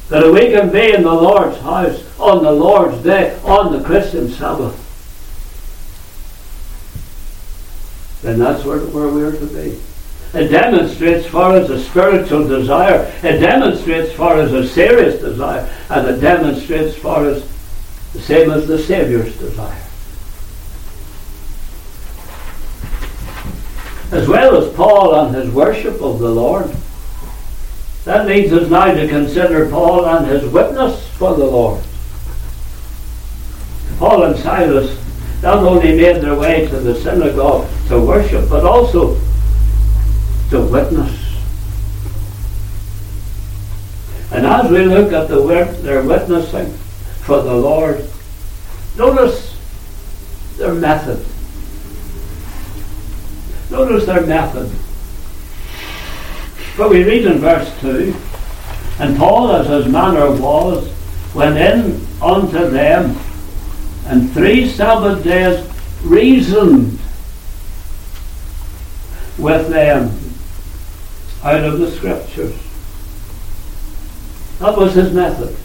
That 0.08 0.30
we 0.30 0.50
can 0.50 0.70
be 0.70 0.92
in 0.92 1.02
the 1.02 1.14
Lord's 1.14 1.58
house 1.60 2.04
on 2.18 2.42
the 2.42 2.52
Lord's 2.52 3.02
day, 3.02 3.38
on 3.44 3.72
the 3.72 3.82
Christian 3.82 4.28
Sabbath. 4.28 4.81
Then 8.22 8.38
that's 8.38 8.64
where, 8.64 8.78
where 8.78 9.08
we're 9.08 9.36
to 9.36 9.46
be. 9.46 9.78
It 10.34 10.48
demonstrates 10.48 11.26
for 11.26 11.42
us 11.42 11.68
a 11.68 11.82
spiritual 11.82 12.48
desire. 12.48 13.12
It 13.22 13.38
demonstrates 13.40 14.12
for 14.12 14.32
us 14.32 14.50
a 14.52 14.66
serious 14.66 15.20
desire. 15.20 15.68
And 15.90 16.08
it 16.08 16.20
demonstrates 16.20 16.96
for 16.96 17.16
us 17.26 17.46
the 18.14 18.20
same 18.20 18.50
as 18.50 18.66
the 18.66 18.78
Saviour's 18.78 19.36
desire. 19.36 19.82
As 24.10 24.28
well 24.28 24.56
as 24.56 24.72
Paul 24.74 25.14
and 25.16 25.34
his 25.34 25.50
worship 25.50 26.00
of 26.00 26.18
the 26.18 26.30
Lord. 26.30 26.74
That 28.04 28.26
leads 28.26 28.52
us 28.52 28.70
now 28.70 28.92
to 28.92 29.08
consider 29.08 29.68
Paul 29.68 30.06
and 30.06 30.26
his 30.26 30.50
witness 30.50 31.08
for 31.10 31.34
the 31.34 31.46
Lord. 31.46 31.82
Paul 33.98 34.24
and 34.24 34.38
Silas 34.38 35.01
not 35.42 35.58
only 35.58 35.96
made 35.96 36.22
their 36.22 36.38
way 36.38 36.66
to 36.68 36.78
the 36.78 36.94
synagogue 36.94 37.68
to 37.88 38.00
worship, 38.00 38.48
but 38.48 38.64
also 38.64 39.14
to 40.50 40.60
witness. 40.60 41.18
And 44.30 44.46
as 44.46 44.70
we 44.70 44.84
look 44.84 45.12
at 45.12 45.28
the 45.28 45.42
witnessing 45.42 46.72
for 47.24 47.42
the 47.42 47.54
Lord, 47.54 48.08
Notice 48.96 49.56
their 50.58 50.74
method. 50.74 51.24
Notice 53.70 54.04
their 54.04 54.26
method. 54.26 54.70
But 56.76 56.90
we 56.90 57.02
read 57.04 57.24
in 57.24 57.38
verse 57.38 57.72
2 57.80 58.14
And 58.98 59.16
Paul, 59.16 59.52
as 59.52 59.66
his 59.66 59.90
manner 59.90 60.30
was, 60.30 60.92
went 61.34 61.56
in 61.56 62.06
unto 62.20 62.68
them, 62.68 63.16
and 64.06 64.30
three 64.32 64.68
Sabbath 64.68 65.22
days 65.22 65.68
reasoned 66.02 66.98
with 69.38 69.68
them 69.68 70.18
out 71.42 71.64
of 71.64 71.78
the 71.78 71.90
Scriptures. 71.90 72.56
That 74.58 74.76
was 74.76 74.94
his 74.94 75.12
method. 75.12 75.56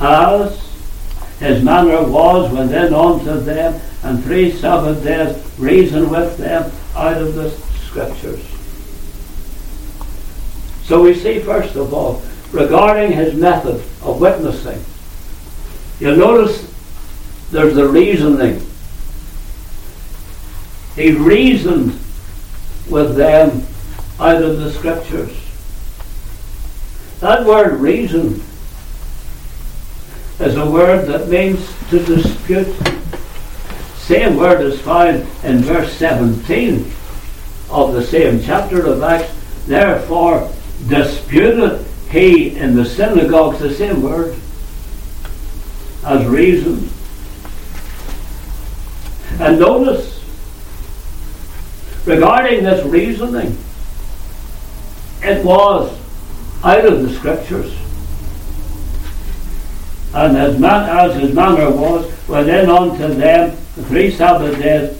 As 0.00 0.68
his 1.38 1.62
manner 1.62 2.02
was 2.02 2.52
when 2.52 2.68
then 2.68 2.94
unto 2.94 3.38
them, 3.40 3.80
and 4.02 4.22
three 4.22 4.52
Sabbath 4.52 5.02
days 5.02 5.36
reasoned 5.58 6.10
with 6.10 6.36
them 6.38 6.70
out 6.94 7.16
of 7.16 7.34
the 7.34 7.50
Scriptures. 7.86 8.44
So 10.84 11.02
we 11.02 11.14
see, 11.14 11.40
first 11.40 11.76
of 11.76 11.92
all, 11.92 12.22
regarding 12.50 13.12
his 13.12 13.34
method 13.34 13.76
of 14.02 14.20
witnessing, 14.20 14.82
you'll 16.00 16.16
notice 16.16 16.68
there's 17.50 17.74
the 17.74 17.88
reasoning. 17.88 18.64
He 20.94 21.12
reasoned 21.12 21.98
with 22.90 23.16
them 23.16 23.66
out 24.18 24.42
of 24.42 24.58
the 24.58 24.72
Scriptures. 24.72 25.36
That 27.20 27.44
word 27.44 27.80
reason 27.80 28.42
is 30.40 30.56
a 30.56 30.70
word 30.70 31.06
that 31.06 31.28
means 31.28 31.72
to 31.90 32.04
dispute. 32.04 32.74
Same 33.96 34.36
word 34.36 34.60
is 34.60 34.80
found 34.80 35.26
in 35.42 35.58
verse 35.58 35.92
17 35.94 36.90
of 37.70 37.92
the 37.92 38.04
same 38.04 38.42
chapter 38.42 38.86
of 38.86 39.02
Acts. 39.02 39.32
Therefore, 39.66 40.50
disputed 40.86 41.84
he 42.10 42.56
in 42.56 42.74
the 42.74 42.84
synagogues, 42.84 43.58
the 43.58 43.74
same 43.74 44.02
word, 44.02 44.36
as 46.08 46.26
reason. 46.26 46.88
And 49.40 49.60
notice, 49.60 50.24
regarding 52.06 52.64
this 52.64 52.84
reasoning, 52.86 53.56
it 55.22 55.44
was 55.44 55.96
out 56.64 56.86
of 56.86 57.02
the 57.02 57.14
scriptures. 57.14 57.76
And 60.14 60.36
as, 60.38 60.58
man, 60.58 60.88
as 60.88 61.20
his 61.20 61.34
manner 61.34 61.70
was, 61.70 62.06
within 62.26 62.70
unto 62.70 63.08
them 63.08 63.50
the 63.76 63.84
three 63.84 64.10
Sabbath 64.10 64.58
days, 64.58 64.98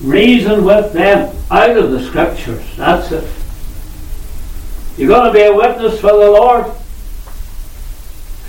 reason 0.00 0.64
with 0.64 0.94
them 0.94 1.36
out 1.50 1.76
of 1.76 1.90
the 1.90 2.02
scriptures. 2.02 2.64
That's 2.76 3.12
it. 3.12 3.30
You're 4.96 5.08
going 5.08 5.26
to 5.26 5.32
be 5.32 5.42
a 5.42 5.54
witness 5.54 6.00
for 6.00 6.12
the 6.12 6.30
Lord. 6.30 6.66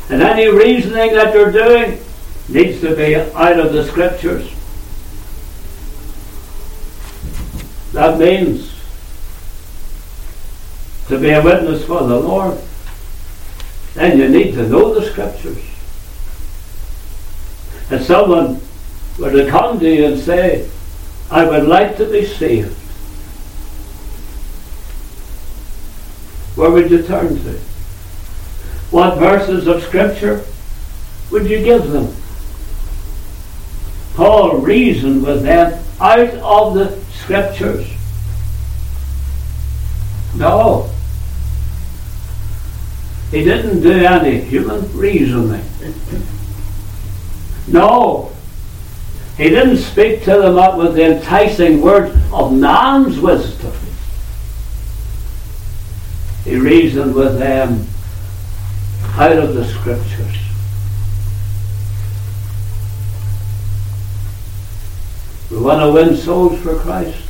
And 0.10 0.22
any 0.22 0.48
reasoning 0.48 1.14
that 1.14 1.34
they're 1.34 1.52
doing 1.52 2.00
needs 2.50 2.80
to 2.82 2.96
be 2.96 3.16
out 3.16 3.60
of 3.60 3.74
the 3.74 3.86
scriptures. 3.86 4.50
That 7.92 8.18
means 8.18 8.74
to 11.08 11.20
be 11.20 11.30
a 11.30 11.42
witness 11.42 11.86
for 11.86 12.04
the 12.04 12.20
Lord, 12.20 12.58
then 13.94 14.18
you 14.18 14.30
need 14.30 14.54
to 14.54 14.68
know 14.68 14.94
the 14.94 15.10
scriptures. 15.10 15.64
If 17.90 18.04
someone 18.06 18.62
were 19.18 19.32
to 19.32 19.50
come 19.50 19.80
to 19.80 19.90
you 19.90 20.06
and 20.06 20.20
say, 20.20 20.70
I 21.32 21.46
would 21.46 21.68
like 21.68 21.98
to 21.98 22.06
be 22.06 22.26
saved, 22.26 22.78
where 26.56 26.72
would 26.72 26.92
you 26.92 27.04
turn 27.04 27.42
to? 27.44 27.60
What 28.92 29.18
verses 29.18 29.68
of 29.68 29.84
Scripture 29.84 30.46
would 31.32 31.48
you 31.48 31.62
give 31.62 31.90
them? 31.92 32.16
Paul 34.16 34.58
reasoned 34.58 35.24
with 35.24 35.44
them 35.44 35.84
out 36.00 36.20
of 36.20 36.74
the 36.74 36.98
Scriptures. 37.12 37.88
No. 40.36 40.90
He 43.32 43.44
didn't 43.44 43.82
do 43.82 43.92
any 43.92 44.40
human 44.40 44.92
reasoning. 44.98 45.66
No. 47.68 48.32
He 49.36 49.50
didn't 49.50 49.78
speak 49.78 50.24
to 50.24 50.38
them 50.38 50.58
up 50.58 50.78
with 50.78 50.96
the 50.96 51.18
enticing 51.18 51.82
words 51.82 52.16
of 52.32 52.54
man's 52.54 53.20
wisdom. 53.20 53.74
He 56.44 56.56
reasoned 56.56 57.14
with 57.14 57.38
them 57.38 57.88
out 59.18 59.36
of 59.36 59.56
the 59.56 59.66
scriptures. 59.66 60.38
We 65.50 65.58
want 65.58 65.82
to 65.82 65.92
win 65.92 66.16
souls 66.16 66.60
for 66.62 66.76
Christ. 66.76 67.24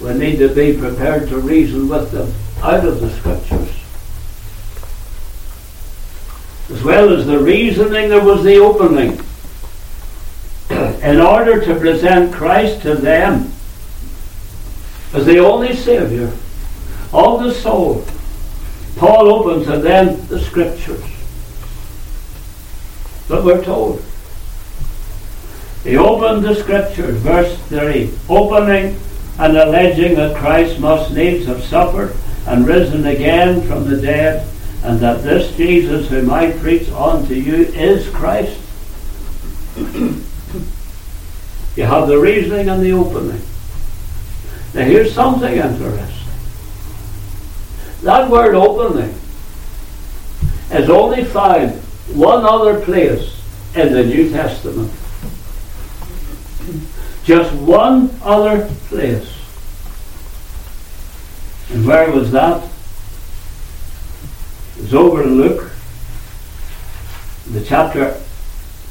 We 0.00 0.14
need 0.14 0.38
to 0.38 0.54
be 0.54 0.78
prepared 0.78 1.28
to 1.28 1.38
reason 1.38 1.86
with 1.86 2.12
them 2.12 2.32
out 2.62 2.86
of 2.86 3.00
the 3.02 3.10
scriptures. 3.10 3.68
As 6.70 6.82
well 6.82 7.12
as 7.12 7.26
the 7.26 7.38
reasoning, 7.38 8.08
there 8.08 8.24
was 8.24 8.42
the 8.42 8.56
opening. 8.56 9.20
In 11.02 11.20
order 11.20 11.62
to 11.62 11.78
present 11.78 12.32
Christ 12.32 12.80
to 12.82 12.94
them 12.94 13.52
as 15.12 15.26
the 15.26 15.40
only 15.40 15.76
Saviour 15.76 16.32
of 17.12 17.42
the 17.42 17.52
soul, 17.52 18.06
Paul 18.96 19.28
opens 19.28 19.68
and 19.68 19.82
then 19.82 20.26
the 20.28 20.40
Scriptures. 20.40 21.04
that 23.28 23.42
we're 23.42 23.64
told. 23.64 24.04
He 25.82 25.96
opened 25.96 26.44
the 26.44 26.54
Scriptures, 26.54 27.16
verse 27.18 27.58
3, 27.68 28.10
opening 28.28 28.98
and 29.38 29.56
alleging 29.56 30.14
that 30.14 30.36
Christ 30.36 30.78
must 30.78 31.12
needs 31.12 31.46
have 31.46 31.62
suffered 31.62 32.14
and 32.46 32.66
risen 32.66 33.06
again 33.06 33.62
from 33.62 33.88
the 33.88 34.00
dead 34.00 34.48
and 34.82 35.00
that 35.00 35.22
this 35.22 35.56
Jesus 35.56 36.08
whom 36.08 36.30
I 36.30 36.52
preach 36.52 36.88
unto 36.90 37.34
you 37.34 37.54
is 37.54 38.08
Christ. 38.10 38.60
you 41.76 41.84
have 41.84 42.06
the 42.06 42.18
reasoning 42.18 42.68
and 42.68 42.82
the 42.82 42.92
opening. 42.92 43.40
Now 44.74 44.84
here's 44.84 45.14
something 45.14 45.54
interesting. 45.54 46.23
That 48.04 48.30
word 48.30 48.54
opening 48.54 49.18
is 50.70 50.90
only 50.90 51.24
found 51.24 51.70
one 52.12 52.44
other 52.44 52.78
place 52.84 53.42
in 53.74 53.94
the 53.94 54.04
New 54.04 54.28
Testament. 54.28 54.92
Just 57.24 57.50
one 57.54 58.10
other 58.22 58.68
place. 58.88 59.26
And 61.70 61.86
where 61.86 62.10
was 62.10 62.30
that? 62.32 62.68
It's 64.80 64.92
over 64.92 65.22
in 65.22 65.36
Luke, 65.36 65.72
the 67.52 67.64
chapter 67.64 68.20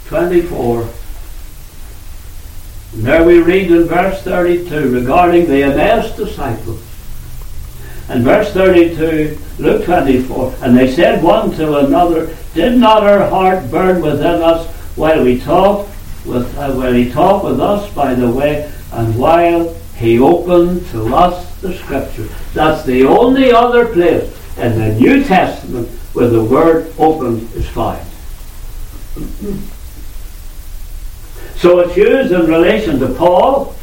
24. 0.07 0.89
And 2.93 3.03
there 3.03 3.23
we 3.23 3.43
read 3.43 3.69
in 3.69 3.83
verse 3.83 4.23
32 4.23 4.91
regarding 4.91 5.45
the 5.45 5.61
Emmaus 5.61 6.15
disciples. 6.15 6.82
And 8.09 8.23
verse 8.23 8.51
32, 8.53 9.39
Luke 9.59 9.85
24, 9.85 10.55
and 10.61 10.77
they 10.77 10.91
said 10.91 11.23
one 11.23 11.51
to 11.51 11.77
another, 11.77 12.35
Did 12.53 12.77
not 12.77 13.03
our 13.03 13.29
heart 13.29 13.71
burn 13.71 14.01
within 14.01 14.41
us 14.41 14.67
while 14.95 15.23
we 15.23 15.39
talked 15.39 15.89
with 16.25 16.57
uh, 16.57 16.71
while 16.73 16.93
he 16.93 17.11
talked 17.11 17.45
with 17.45 17.59
us 17.59 17.91
by 17.93 18.13
the 18.13 18.29
way, 18.29 18.71
and 18.93 19.17
while 19.17 19.73
he 19.95 20.19
opened 20.19 20.85
to 20.87 21.13
us 21.15 21.55
the 21.61 21.73
scripture. 21.73 22.27
That's 22.53 22.85
the 22.85 23.05
only 23.05 23.51
other 23.51 23.85
place 23.85 24.31
in 24.57 24.77
the 24.77 24.93
New 24.99 25.23
Testament 25.23 25.89
where 26.13 26.27
the 26.27 26.43
word 26.43 26.93
opened 26.97 27.51
is 27.53 27.67
found. 27.69 28.05
So 31.57 31.79
it's 31.79 31.95
used 31.97 32.31
in 32.31 32.45
relation 32.47 32.99
to 32.99 33.07
Paul 33.13 33.75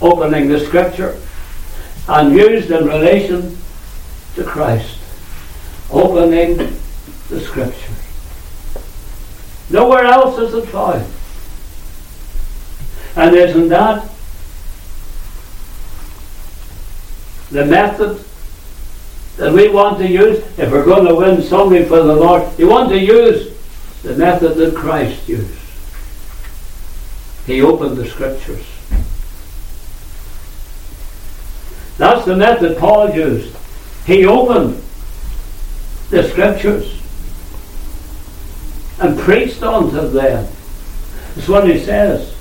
opening 0.00 0.48
the 0.48 0.60
scripture 0.60 1.20
and 2.08 2.34
used 2.34 2.70
in 2.70 2.86
relation 2.86 3.56
to 4.34 4.44
Christ 4.44 4.98
opening 5.90 6.56
the 7.28 7.40
Scriptures. 7.40 7.84
Nowhere 9.70 10.04
else 10.04 10.38
is 10.38 10.54
it 10.54 10.66
found. 10.68 11.06
And 13.16 13.36
isn't 13.36 13.68
that 13.68 14.08
the 17.50 17.64
method 17.64 18.24
that 19.38 19.52
we 19.52 19.68
want 19.68 19.98
to 19.98 20.08
use 20.08 20.38
if 20.58 20.70
we're 20.70 20.84
going 20.84 21.06
to 21.06 21.14
win 21.14 21.40
somebody 21.42 21.84
for 21.84 22.02
the 22.02 22.14
Lord. 22.14 22.46
You 22.58 22.68
want 22.68 22.90
to 22.90 22.98
use 22.98 23.54
the 24.02 24.14
method 24.14 24.56
that 24.56 24.74
Christ 24.74 25.28
used. 25.28 25.54
He 27.46 27.62
opened 27.62 27.96
the 27.96 28.06
scriptures. 28.06 28.66
The 32.28 32.36
method 32.36 32.76
Paul 32.76 33.10
used. 33.10 33.56
He 34.04 34.26
opened 34.26 34.80
the 36.10 36.28
scriptures 36.28 37.00
and 39.00 39.18
preached 39.18 39.62
unto 39.62 40.08
them. 40.08 40.46
That's 41.34 41.48
what 41.48 41.68
he 41.68 41.78
says. 41.78 42.34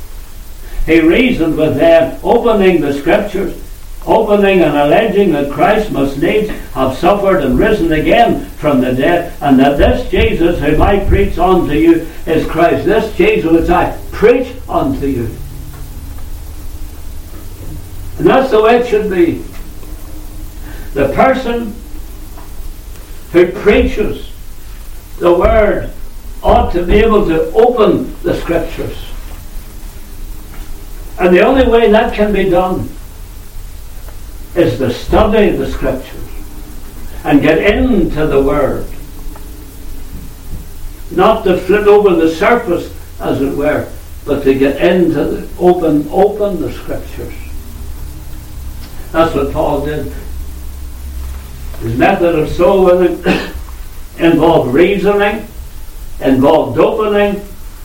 He 0.85 0.99
reasoned 0.99 1.57
with 1.57 1.77
them, 1.77 2.19
opening 2.21 2.81
the 2.81 2.93
scriptures, 2.93 3.61
opening 4.05 4.61
and 4.61 4.75
alleging 4.75 5.31
that 5.31 5.51
Christ 5.51 5.91
must 5.91 6.17
needs 6.17 6.49
have 6.73 6.97
suffered 6.97 7.43
and 7.43 7.57
risen 7.57 7.93
again 7.93 8.45
from 8.51 8.81
the 8.81 8.93
dead, 8.93 9.33
and 9.41 9.57
that 9.59 9.77
this 9.77 10.09
Jesus 10.11 10.59
whom 10.59 10.81
I 10.81 11.05
preach 11.05 11.37
unto 11.37 11.73
you 11.73 12.07
is 12.25 12.45
Christ. 12.47 12.85
This 12.85 13.15
Jesus 13.15 13.49
which 13.49 13.69
I 13.69 13.97
preach 14.11 14.53
unto 14.67 15.05
you. 15.05 15.25
And 18.17 18.27
that's 18.27 18.51
the 18.51 18.61
way 18.61 18.79
it 18.79 18.87
should 18.87 19.09
be. 19.09 19.43
The 20.97 21.13
person 21.13 21.75
who 23.31 23.51
preaches 23.51 24.31
the 25.19 25.31
word 25.31 25.93
ought 26.41 26.71
to 26.71 26.83
be 26.83 26.95
able 26.95 27.23
to 27.27 27.51
open 27.53 28.19
the 28.23 28.33
scriptures. 28.41 28.97
And 31.19 31.35
the 31.35 31.45
only 31.45 31.67
way 31.67 31.91
that 31.91 32.15
can 32.15 32.33
be 32.33 32.49
done 32.49 32.89
is 34.55 34.79
to 34.79 34.91
study 34.91 35.55
the 35.55 35.71
scriptures 35.71 36.29
and 37.23 37.43
get 37.43 37.59
into 37.59 38.25
the 38.25 38.41
word. 38.41 38.87
Not 41.11 41.43
to 41.43 41.59
flit 41.59 41.87
over 41.87 42.15
the 42.15 42.33
surface, 42.33 42.91
as 43.19 43.39
it 43.39 43.55
were, 43.55 43.87
but 44.25 44.43
to 44.45 44.55
get 44.55 44.81
into 44.81 45.23
the 45.25 45.47
open 45.59 46.07
open 46.09 46.59
the 46.59 46.73
scriptures. 46.73 47.35
That's 49.11 49.35
what 49.35 49.53
Paul 49.53 49.85
did. 49.85 50.11
His 51.79 51.95
method 51.97 52.39
of 52.39 52.49
soul 52.49 52.85
winning 52.85 53.23
involved 54.17 54.73
reasoning, 54.73 55.47
involved 56.19 56.79
opening, 56.79 57.41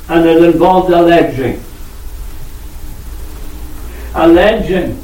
and 0.09 0.27
it 0.27 0.43
involved 0.43 0.91
alleging. 0.91 1.63
Alleging. 4.15 4.99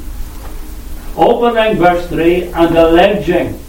Opening 1.15 1.77
verse 1.77 2.07
3 2.07 2.43
and 2.43 2.77
alleging 2.77 3.59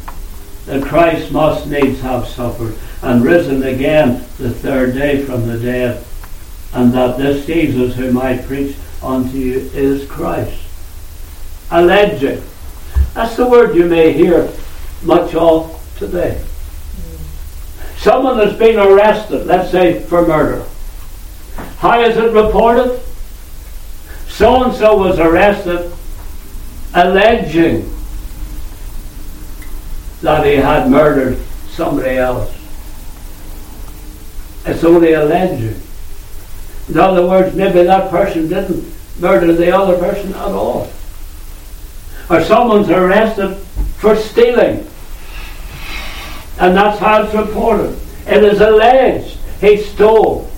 that 0.66 0.82
Christ 0.84 1.32
must 1.32 1.66
needs 1.66 2.00
have 2.00 2.26
suffered 2.26 2.76
and 3.02 3.24
risen 3.24 3.62
again 3.62 4.24
the 4.38 4.50
third 4.50 4.94
day 4.94 5.24
from 5.24 5.46
the 5.46 5.58
dead, 5.58 6.04
and 6.72 6.92
that 6.92 7.18
this 7.18 7.44
Jesus 7.44 7.94
whom 7.94 8.18
I 8.18 8.38
preach 8.38 8.76
unto 9.02 9.36
you 9.36 9.70
is 9.74 10.08
Christ. 10.08 10.62
Alleging. 11.70 12.42
That's 13.14 13.36
the 13.36 13.48
word 13.48 13.74
you 13.74 13.86
may 13.86 14.12
hear 14.12 14.50
much 15.02 15.34
of 15.34 15.76
today. 15.98 16.42
Someone 17.96 18.38
has 18.38 18.56
been 18.58 18.78
arrested, 18.78 19.46
let's 19.46 19.70
say 19.70 20.00
for 20.00 20.26
murder. 20.26 20.64
How 21.78 22.00
is 22.00 22.16
it 22.16 22.32
reported? 22.32 23.00
So 24.28 24.64
and 24.64 24.74
so 24.74 24.96
was 24.96 25.18
arrested 25.18 25.92
alleging 26.94 27.94
that 30.22 30.44
he 30.44 30.54
had 30.54 30.90
murdered 30.90 31.38
somebody 31.70 32.16
else. 32.16 32.54
It's 34.66 34.84
only 34.84 35.12
alleging. 35.12 35.80
In 36.88 36.98
other 36.98 37.26
words, 37.26 37.54
maybe 37.54 37.84
that 37.84 38.10
person 38.10 38.48
didn't 38.48 38.92
murder 39.18 39.52
the 39.52 39.74
other 39.74 39.96
person 39.98 40.34
at 40.34 40.48
all. 40.48 40.90
Or 42.28 42.42
someone's 42.42 42.90
arrested 42.90 43.56
for 43.98 44.16
stealing. 44.16 44.86
And 46.60 46.76
that's 46.76 46.98
how 46.98 47.22
it's 47.24 47.34
reported. 47.34 47.98
It 48.26 48.44
is 48.44 48.60
alleged 48.60 49.40
he 49.60 49.76
stole. 49.76 50.50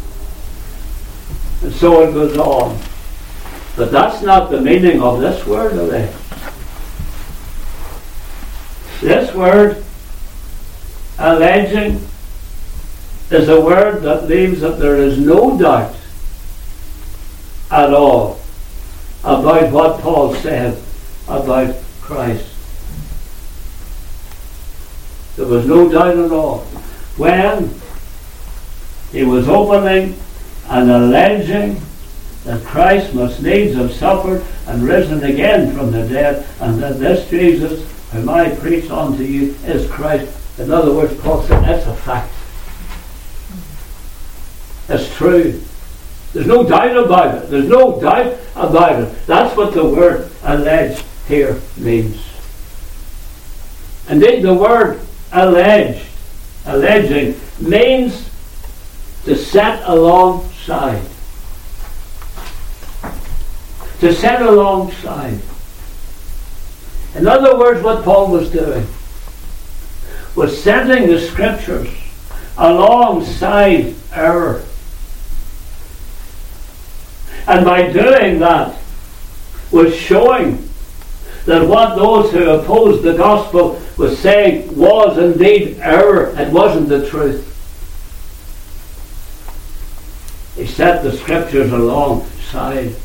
And 1.63 1.73
so 1.73 2.09
it 2.09 2.13
goes 2.13 2.37
on. 2.39 2.79
But 3.77 3.91
that's 3.91 4.23
not 4.23 4.51
the 4.51 4.61
meaning 4.61 5.03
of 5.03 5.21
this 5.21 5.45
word 5.47 5.73
alleged. 5.73 6.17
This 9.01 9.35
word, 9.35 9.83
alleging, 11.19 12.07
is 13.31 13.49
a 13.49 13.61
word 13.61 14.03
that 14.03 14.29
leaves 14.29 14.61
that 14.61 14.79
there 14.79 14.97
is 14.97 15.19
no 15.19 15.59
doubt 15.59 15.97
at 17.71 17.93
all 17.93 18.41
about 19.25 19.73
what 19.73 20.01
Paul 20.01 20.35
said 20.35 20.81
about 21.27 21.75
Christ. 22.01 22.52
There 25.37 25.47
was 25.47 25.67
no 25.67 25.91
doubt 25.91 26.19
at 26.19 26.31
all. 26.31 26.61
When 27.17 27.75
he 29.13 29.25
was 29.25 29.49
opening 29.49 30.17
and 30.69 30.91
alleging 30.91 31.81
that 32.45 32.65
Christ 32.65 33.15
must 33.15 33.43
needs 33.43 33.75
have 33.77 33.93
suffered 33.93 34.45
and 34.67 34.83
risen 34.83 35.23
again 35.25 35.75
from 35.75 35.93
the 35.93 36.07
dead, 36.09 36.47
and 36.61 36.83
that 36.83 36.99
this 36.99 37.29
Jesus, 37.31 37.89
whom 38.11 38.29
I 38.29 38.55
preach 38.57 38.91
unto 38.91 39.23
you, 39.23 39.55
is 39.65 39.91
Christ. 39.91 40.33
In 40.59 40.71
other 40.71 40.93
words, 40.93 41.19
Paul 41.21 41.43
said 41.43 41.63
that's 41.63 41.87
a 41.87 41.95
fact. 41.95 42.33
It's 44.89 45.15
true. 45.17 45.63
There's 46.33 46.47
no 46.47 46.67
doubt 46.67 46.97
about 46.97 47.37
it. 47.37 47.51
There's 47.51 47.69
no 47.69 48.01
doubt 48.01 48.39
about 48.57 49.03
it. 49.03 49.27
That's 49.27 49.57
what 49.57 49.75
the 49.75 49.85
word 49.85 50.31
alleged 50.43 51.05
here 51.29 51.61
means. 51.77 52.21
Indeed, 54.09 54.43
the 54.43 54.55
word 54.55 55.01
alleged, 55.33 56.07
alleging, 56.67 57.41
means 57.61 58.31
to 59.25 59.37
set 59.37 59.83
alongside. 59.89 61.03
To 64.01 64.13
set 64.13 64.43
alongside. 64.43 65.41
In 67.15 67.27
other 67.27 67.59
words, 67.59 67.83
what 67.83 68.05
Paul 68.05 68.31
was 68.31 68.51
doing 68.51 68.87
was 70.35 70.63
setting 70.63 71.09
the 71.09 71.21
scriptures 71.21 71.89
alongside 72.57 73.95
error. 74.13 74.65
And 77.47 77.65
by 77.65 77.93
doing 77.93 78.39
that, 78.39 78.77
was 79.71 79.95
showing 79.97 80.69
that 81.47 81.67
what 81.67 81.97
those 81.97 82.31
who 82.31 82.49
opposed 82.51 83.03
the 83.03 83.15
gospel 83.15 83.82
was 84.03 84.19
saying 84.19 84.77
was 84.77 85.17
indeed 85.17 85.79
error. 85.79 86.35
It 86.37 86.53
wasn't 86.53 86.89
the 86.89 87.09
truth. 87.09 87.49
He 90.57 90.67
set 90.67 91.05
the 91.05 91.13
scriptures 91.13 91.71
alongside. 91.71 92.97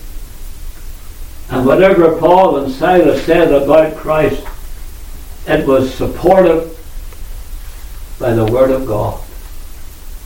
And 1.51 1.67
whatever 1.67 2.17
Paul 2.17 2.57
and 2.57 2.73
Silas 2.73 3.23
said 3.25 3.53
about 3.53 3.95
Christ, 3.95 4.43
it 5.47 5.67
was 5.67 5.93
supported 5.93 6.75
by 8.19 8.33
the 8.33 8.51
Word 8.51 8.71
of 8.71 8.87
God. 8.87 9.23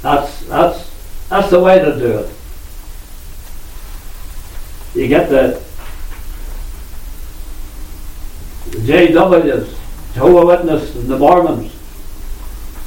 That's, 0.02 0.46
that's, 0.46 0.90
that's 1.28 1.50
the 1.50 1.60
way 1.60 1.80
to 1.80 2.00
do 2.00 2.20
it. 2.20 2.34
You 4.96 5.10
get 5.10 5.30
the 5.30 5.62
JWs, 8.70 9.81
Jehovah 10.14 10.46
Witness, 10.46 10.96
and 10.96 11.08
the 11.08 11.18
Mormons 11.18 11.74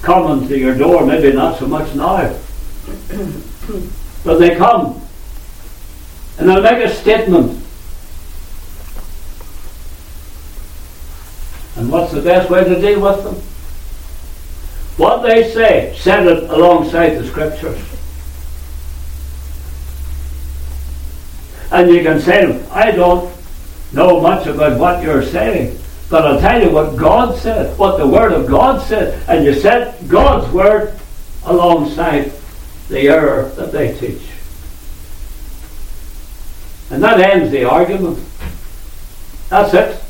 coming 0.03 0.47
to 0.49 0.59
your 0.59 0.77
door, 0.77 1.07
maybe 1.07 1.33
not 1.33 1.59
so 1.59 1.67
much 1.67 1.95
now. 1.95 2.37
but 4.25 4.39
they 4.39 4.55
come 4.57 5.01
and 6.39 6.49
they'll 6.49 6.63
make 6.63 6.85
a 6.85 6.95
statement. 6.95 7.61
And 11.77 11.91
what's 11.91 12.13
the 12.13 12.23
best 12.23 12.51
way 12.51 12.65
to 12.65 12.81
deal 12.81 13.01
with 13.01 13.25
them? 13.25 13.35
What 14.97 15.23
they 15.23 15.51
say, 15.51 15.95
set 15.99 16.27
it 16.27 16.45
alongside 16.45 17.11
the 17.17 17.27
scriptures. 17.27 17.81
And 21.73 21.91
you 21.91 22.03
can 22.03 22.21
say 22.21 22.47
to 22.47 22.53
them, 22.53 22.67
I 22.71 22.93
don't 22.93 23.35
know 23.93 24.21
much 24.21 24.47
about 24.47 24.79
what 24.79 25.03
you're 25.03 25.25
saying. 25.25 25.79
But 26.15 26.27
I'll 26.27 26.39
tell 26.39 26.63
you 26.63 26.71
what 26.71 26.95
God 26.95 27.37
said, 27.37 27.77
what 27.77 27.99
the 27.99 28.07
Word 28.07 28.31
of 28.31 28.47
God 28.47 28.81
said, 28.87 29.21
and 29.29 29.45
you 29.45 29.53
set 29.53 30.07
God's 30.07 30.49
Word 30.53 30.97
alongside 31.45 32.31
the 32.89 33.09
error 33.09 33.49
that 33.57 33.73
they 33.73 33.99
teach. 33.99 34.23
And 36.93 37.03
that 37.03 37.19
ends 37.19 37.51
the 37.51 37.65
argument. 37.65 38.25
That's 39.49 39.75
it. 39.75 40.05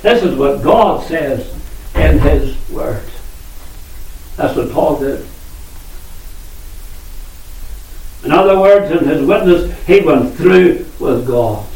This 0.00 0.22
is 0.22 0.34
what 0.34 0.62
God 0.62 1.06
says. 1.06 1.54
in 1.94 2.20
his 2.20 2.56
word. 2.70 3.04
That's 4.36 4.56
what 4.56 4.72
Paul 4.72 4.98
did. 4.98 5.26
In 8.24 8.32
other 8.32 8.58
words, 8.58 8.90
in 8.90 9.06
his 9.06 9.20
witness, 9.26 9.78
he 9.86 10.00
went 10.00 10.36
through 10.36 10.86
with 10.98 11.26
God. 11.26 11.66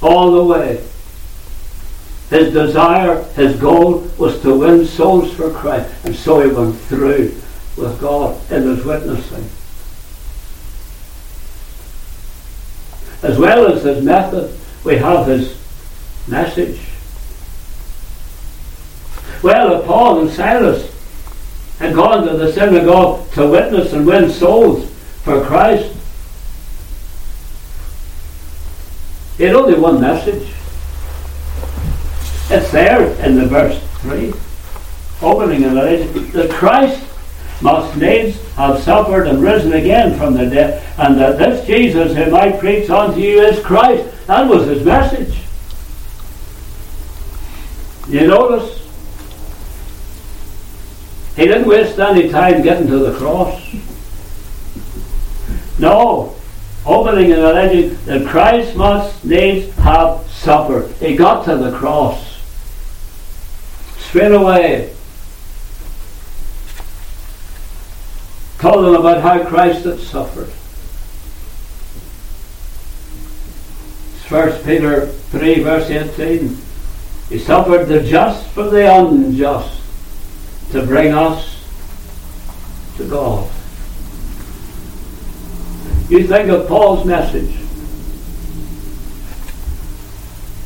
All 0.00 0.30
the 0.30 0.44
way. 0.44 0.89
His 2.30 2.52
desire, 2.52 3.24
his 3.34 3.56
goal 3.56 4.08
was 4.16 4.40
to 4.42 4.56
win 4.56 4.86
souls 4.86 5.32
for 5.32 5.50
Christ. 5.50 5.92
And 6.04 6.14
so 6.14 6.40
he 6.40 6.48
went 6.48 6.76
through 6.76 7.34
with 7.76 8.00
God 8.00 8.40
in 8.50 8.62
his 8.62 8.84
witnessing. 8.84 9.50
As 13.22 13.36
well 13.36 13.70
as 13.72 13.82
his 13.82 14.02
method, 14.04 14.56
we 14.84 14.96
have 14.96 15.26
his 15.26 15.58
message. 16.28 16.80
Well, 19.42 19.82
Paul 19.82 20.20
and 20.20 20.30
Silas 20.30 20.90
had 21.80 21.94
gone 21.94 22.26
to 22.26 22.36
the 22.36 22.52
synagogue 22.52 23.30
to 23.32 23.48
witness 23.48 23.92
and 23.92 24.06
win 24.06 24.30
souls 24.30 24.88
for 25.24 25.44
Christ, 25.44 25.96
he 29.36 29.44
had 29.44 29.56
only 29.56 29.78
one 29.78 30.00
message. 30.00 30.49
It's 32.52 32.72
there 32.72 33.06
in 33.24 33.36
the 33.36 33.46
verse 33.46 33.80
3, 34.00 34.32
opening 35.22 35.62
and 35.62 35.78
alleging 35.78 36.32
that 36.32 36.50
Christ 36.50 37.00
must 37.62 37.96
needs 37.96 38.40
have 38.54 38.80
suffered 38.80 39.28
and 39.28 39.40
risen 39.40 39.72
again 39.72 40.18
from 40.18 40.34
the 40.34 40.46
dead, 40.46 40.82
and 40.98 41.16
that 41.20 41.38
this 41.38 41.64
Jesus 41.64 42.16
whom 42.16 42.34
I 42.34 42.50
preach 42.50 42.90
unto 42.90 43.20
you 43.20 43.40
is 43.40 43.64
Christ. 43.64 44.04
That 44.26 44.48
was 44.48 44.66
his 44.66 44.84
message. 44.84 45.42
You 48.08 48.26
notice? 48.26 48.84
He 51.36 51.44
didn't 51.44 51.68
waste 51.68 52.00
any 52.00 52.30
time 52.30 52.62
getting 52.62 52.88
to 52.88 52.98
the 52.98 53.16
cross. 53.16 53.62
No. 55.78 56.34
Opening 56.84 57.30
and 57.30 57.42
alleging 57.42 57.96
that 58.06 58.26
Christ 58.26 58.74
must 58.74 59.24
needs 59.24 59.72
have 59.76 60.28
suffered. 60.28 60.90
He 60.96 61.14
got 61.14 61.44
to 61.44 61.56
the 61.56 61.70
cross 61.78 62.29
straight 64.10 64.32
away. 64.32 64.92
Told 68.58 68.84
them 68.84 68.94
about 68.96 69.22
how 69.22 69.44
Christ 69.44 69.84
had 69.84 70.00
suffered. 70.00 70.48
First 74.26 74.64
Peter 74.64 75.06
3 75.06 75.62
verse 75.62 75.88
18. 75.90 76.58
He 77.28 77.38
suffered 77.38 77.84
the 77.86 78.02
just 78.02 78.48
for 78.48 78.64
the 78.64 78.92
unjust 78.92 79.80
to 80.72 80.84
bring 80.84 81.14
us 81.14 81.64
to 82.96 83.08
God. 83.08 83.48
You 86.08 86.26
think 86.26 86.48
of 86.48 86.66
Paul's 86.66 87.06
message. 87.06 87.54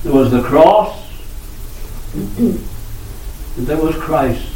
There 0.03 0.15
was 0.15 0.31
the 0.31 0.43
cross, 0.43 0.99
and 3.57 3.67
there 3.67 3.77
was 3.77 3.95
Christ. 3.97 4.47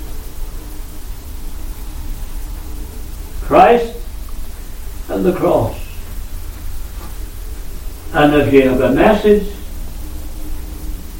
Christ 3.42 3.96
and 5.09 5.24
the 5.24 5.32
cross. 5.32 5.78
And 8.12 8.34
if 8.34 8.53
you 8.53 8.68
have 8.68 8.80
a 8.80 8.92
message 8.92 9.53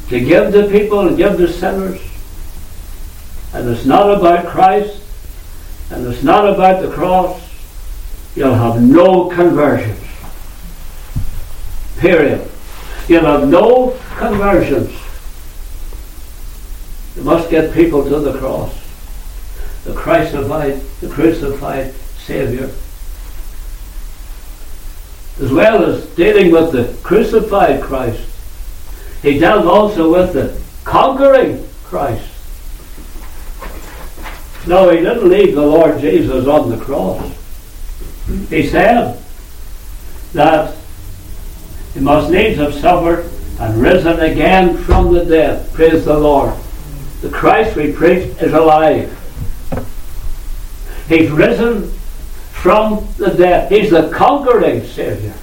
to 0.09 0.21
give 0.21 0.53
the 0.53 0.69
people 0.69 1.07
and 1.07 1.17
give 1.17 1.39
the 1.39 1.53
sinners, 1.53 2.01
and 3.55 3.69
it's 3.69 3.87
not 3.87 4.11
about 4.11 4.47
Christ, 4.47 5.03
and 5.91 6.07
it's 6.07 6.23
not 6.23 6.49
about 6.49 6.83
the 6.83 6.91
cross, 6.91 7.41
you'll 8.35 8.55
have 8.55 8.83
no 8.83 9.29
conversions. 9.29 10.05
Period. 11.99 12.49
You'll 13.09 13.25
have 13.25 13.49
no 13.49 13.99
conversions. 14.17 14.95
You 17.19 17.25
must 17.25 17.51
get 17.51 17.75
people 17.75 18.05
to 18.05 18.21
the 18.21 18.39
cross. 18.39 18.73
The 19.83 19.93
crucified, 19.93 20.81
the 21.01 21.09
crucified 21.09 21.93
Savior. 22.17 22.71
As 25.41 25.53
well 25.53 25.85
as 25.85 26.07
dealing 26.15 26.53
with 26.53 26.71
the 26.71 26.97
crucified 27.03 27.83
Christ, 27.83 28.23
he 29.21 29.41
dealt 29.41 29.67
also 29.67 30.13
with 30.13 30.33
the 30.33 30.57
conquering 30.85 31.69
Christ. 31.83 32.25
No, 34.69 34.91
he 34.91 34.99
didn't 34.99 35.29
leave 35.29 35.57
the 35.57 35.67
Lord 35.67 36.01
Jesus 36.01 36.47
on 36.47 36.71
the 36.71 36.77
cross. 36.77 37.35
He 38.49 38.69
said 38.69 39.21
that 40.35 40.77
he 41.95 42.01
must 42.01 42.31
needs 42.31 42.59
have 42.59 42.75
suffered 42.75 43.29
and 43.59 43.83
risen 43.83 44.21
again 44.21 44.77
from 44.77 45.13
the 45.13 45.25
dead. 45.25 45.73
Praise 45.73 46.05
the 46.05 46.17
Lord. 46.17 46.55
The 47.21 47.31
Christ 47.31 47.77
we 47.77 47.93
preach 47.93 48.37
is 48.41 48.53
alive. 48.53 49.15
He's 51.09 51.31
risen 51.31 51.91
from 52.53 53.09
the 53.17 53.31
dead. 53.31 53.73
He's 53.73 53.91
the 53.91 54.11
conquering 54.11 54.85
Savior. 54.85 55.35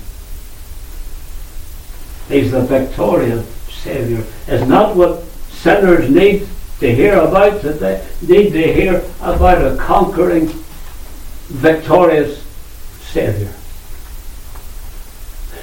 He's 2.29 2.51
the 2.51 2.61
victorious 2.61 3.47
Savior. 3.69 4.23
It's 4.47 4.67
not 4.67 4.95
what 4.95 5.23
sinners 5.49 6.09
need 6.09 6.47
to 6.79 6.93
hear 6.93 7.19
about 7.19 7.61
today. 7.61 8.05
They 8.21 8.43
need 8.43 8.51
to 8.51 8.73
hear 8.73 9.03
about 9.21 9.65
a 9.65 9.75
conquering, 9.77 10.47
victorious 11.47 12.43
Savior. 13.01 13.53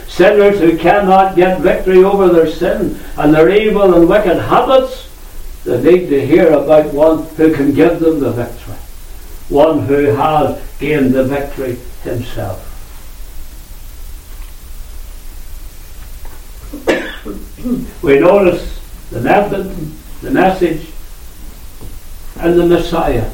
Sinners 0.09 0.59
who 0.59 0.77
cannot 0.77 1.37
get 1.37 1.61
victory 1.61 2.05
over 2.05 2.29
their 2.29 2.51
sin 2.51 3.01
and 3.17 3.35
their 3.35 3.49
evil 3.49 3.95
and 3.95 4.09
wicked 4.09 4.39
habits, 4.39 5.09
they 5.65 5.81
need 5.81 6.09
to 6.09 6.27
hear 6.27 6.53
about 6.53 6.93
one 6.93 7.25
who 7.37 7.55
can 7.55 7.73
give 7.73 8.01
them 8.01 8.21
the 8.21 8.33
victory. 8.33 8.75
One 9.49 9.81
who 9.87 10.07
has 10.07 10.61
gained 10.79 11.13
the 11.13 11.25
victory 11.25 11.77
himself. 12.03 12.69
we 18.03 18.19
notice 18.19 18.81
the 19.11 19.21
method, 19.21 19.77
the 20.23 20.31
message, 20.31 20.89
and 22.41 22.59
the 22.59 22.67
Messiah. 22.67 23.31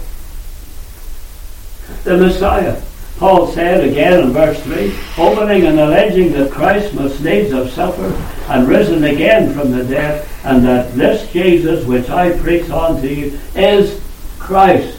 The 2.05 2.17
Messiah. 2.17 2.83
Paul 3.19 3.49
said 3.49 3.83
again 3.83 4.21
in 4.21 4.31
verse 4.31 4.63
3, 4.63 4.95
opening 5.19 5.67
and 5.67 5.81
alleging 5.81 6.31
that 6.33 6.53
Christ 6.53 6.95
must 6.95 7.21
needs 7.21 7.53
have 7.53 7.71
suffered 7.71 8.15
and 8.49 8.69
risen 8.69 9.03
again 9.03 9.53
from 9.53 9.73
the 9.73 9.83
dead, 9.85 10.29
and 10.45 10.65
that 10.65 10.95
this 10.95 11.31
Jesus 11.33 11.85
which 11.85 12.09
I 12.09 12.39
preach 12.39 12.71
unto 12.71 13.09
you 13.09 13.39
is 13.57 14.01
Christ. 14.39 14.97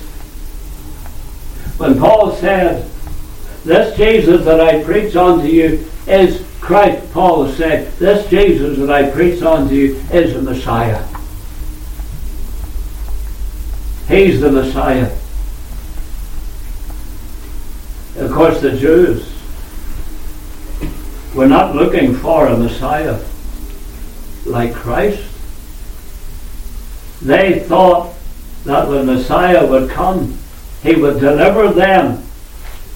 When 1.77 1.97
Paul 1.97 2.33
said, 2.35 2.89
This 3.63 3.95
Jesus 3.95 4.43
that 4.43 4.59
I 4.59 4.83
preach 4.83 5.15
unto 5.15 5.47
you 5.47 5.85
is 6.05 6.45
Christ, 6.59 7.13
Paul 7.13 7.47
said, 7.47 7.89
This 7.93 8.29
Jesus 8.29 8.79
that 8.79 8.91
I 8.91 9.09
preach 9.09 9.41
unto 9.41 9.73
you 9.73 9.95
is 10.11 10.33
the 10.33 10.41
Messiah. 10.41 11.01
He's 14.09 14.41
the 14.41 14.51
Messiah. 14.51 15.18
Of 18.19 18.31
course, 18.31 18.59
the 18.59 18.77
Jews 18.77 19.33
were 21.33 21.47
not 21.47 21.73
looking 21.73 22.13
for 22.13 22.47
a 22.47 22.57
Messiah 22.57 23.17
like 24.45 24.73
Christ. 24.73 25.23
They 27.21 27.59
thought 27.59 28.13
that 28.65 28.89
when 28.89 29.05
Messiah 29.05 29.65
would 29.65 29.89
come, 29.89 30.37
he 30.83 30.95
would 30.95 31.19
deliver 31.19 31.71
them 31.71 32.21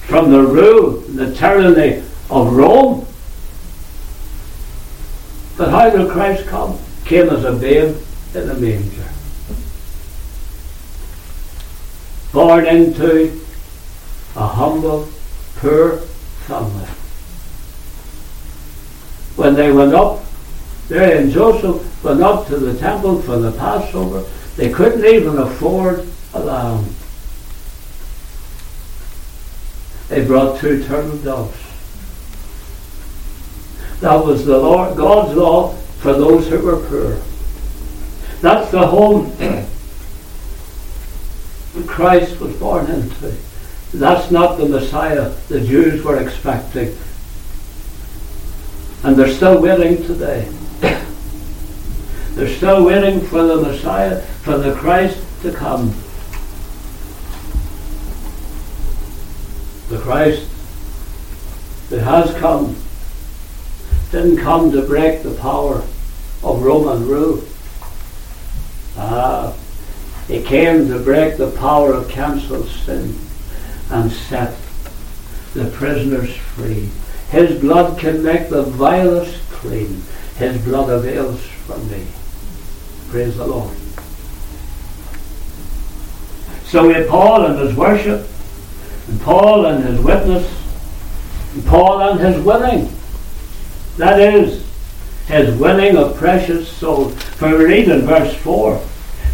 from 0.08 0.32
the 0.32 0.42
rule, 0.42 1.00
the 1.00 1.34
tyranny 1.34 2.04
of 2.30 2.54
Rome. 2.54 3.08
But 5.58 5.70
how 5.70 5.90
did 5.90 6.10
Christ 6.12 6.48
come? 6.48 6.80
Came 7.06 7.30
as 7.30 7.46
a 7.46 7.54
babe 7.54 7.96
in 8.36 8.50
a 8.50 8.54
manger. 8.56 9.10
Born 12.34 12.66
into 12.66 13.40
a 14.36 14.48
humble, 14.48 15.08
poor 15.64 15.97
family. 16.45 16.86
When 19.38 19.55
they 19.55 19.72
went 19.72 19.93
up, 19.93 20.26
Mary 20.89 21.18
and 21.18 21.32
Joseph 21.32 22.03
went 22.03 22.22
up 22.22 22.47
to 22.47 22.57
the 22.57 22.78
temple 22.78 23.22
for 23.22 23.38
the 23.38 23.53
Passover, 23.53 24.30
they 24.57 24.72
couldn't 24.72 25.05
even 25.05 25.38
afford 25.38 26.05
a 26.34 26.39
lamb. 26.39 26.84
They 30.09 30.26
brought 30.26 30.59
two 30.59 30.84
turtle 30.84 31.18
doves. 31.20 31.57
That 34.01 34.26
was 34.26 34.45
the 34.45 34.57
Lord 34.57 34.97
God's 34.97 35.34
law 35.34 35.74
for 36.01 36.11
those 36.11 36.49
who 36.49 36.59
were 36.59 36.86
poor. 36.88 37.22
That's 38.41 38.70
the 38.70 38.86
home 38.86 39.32
Christ 41.88 42.41
was 42.41 42.53
born 42.57 42.91
into. 42.91 43.34
That's 43.94 44.32
not 44.32 44.58
the 44.58 44.66
Messiah 44.66 45.30
the 45.50 45.62
Jews 45.62 46.04
were 46.04 46.20
expecting. 46.20 46.98
And 49.04 49.16
they're 49.16 49.32
still 49.32 49.62
waiting 49.62 49.98
today. 50.08 50.50
they're 52.32 52.50
still 52.50 52.84
waiting 52.84 53.22
for 53.22 53.44
the 53.44 53.58
Messiah, 53.58 54.22
for 54.22 54.58
the 54.58 54.74
Christ 54.74 55.24
to 55.44 55.52
come. 55.52 55.89
The 59.89 60.00
Christ 60.00 60.50
that 61.91 62.02
has 62.02 62.34
come 62.39 62.76
didn't 64.12 64.38
come 64.38 64.72
to 64.72 64.82
break 64.82 65.22
the 65.22 65.36
power 65.36 65.84
of 66.44 66.64
Roman 66.64 67.08
rule. 67.08 67.44
Ah, 68.98 69.54
he 70.28 70.41
came 70.41 70.88
to 70.88 70.98
break 70.98 71.38
the 71.38 71.52
power 71.52 71.94
of 71.94 72.10
cancelled 72.10 72.70
sin 72.70 73.23
and 73.94 74.12
set 74.12 74.58
the 75.54 75.70
prisoners 75.70 76.36
free. 76.36 76.89
His 77.30 77.62
blood 77.62 78.00
can 78.00 78.24
make 78.24 78.50
the 78.50 78.64
vilest 78.64 79.39
clean. 79.52 80.02
His 80.38 80.60
blood 80.66 80.89
avails 80.89 81.39
for 81.41 81.78
me. 81.78 82.08
Praise 83.10 83.38
the 83.38 83.46
Lord. 83.46 83.76
So 86.66 86.88
we 86.88 87.08
Paul 87.08 87.46
and 87.46 87.60
his 87.60 87.76
worship, 87.78 88.28
and 89.08 89.22
Paul 89.22 89.68
and 89.68 89.84
his 89.84 90.00
witness, 90.02 90.52
and 91.54 91.64
Paul 91.66 92.02
and 92.02 92.20
his 92.20 92.44
winning. 92.44 92.91
That 93.98 94.20
is, 94.20 94.66
his 95.28 95.56
winning 95.60 95.98
of 95.98 96.18
precious 96.18 96.68
souls. 96.68 97.14
For 97.36 97.56
we 97.56 97.66
read 97.66 97.89
in 97.89 98.02
verse 98.02 98.36
4 98.38 98.84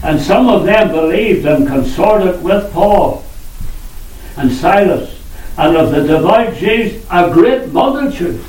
And 0.03 0.20
some 0.20 0.49
of 0.49 0.66
them 0.66 0.89
believed 0.89 1.45
and 1.45 1.66
consorted 1.66 2.43
with 2.43 2.74
Paul 2.74 3.24
and 4.40 4.50
Silas, 4.54 5.22
and 5.58 5.76
of 5.76 5.92
the 5.92 6.08
devout 6.08 6.56
Jews 6.56 7.04
a 7.12 7.30
great 7.30 7.74
multitude. 7.74 8.40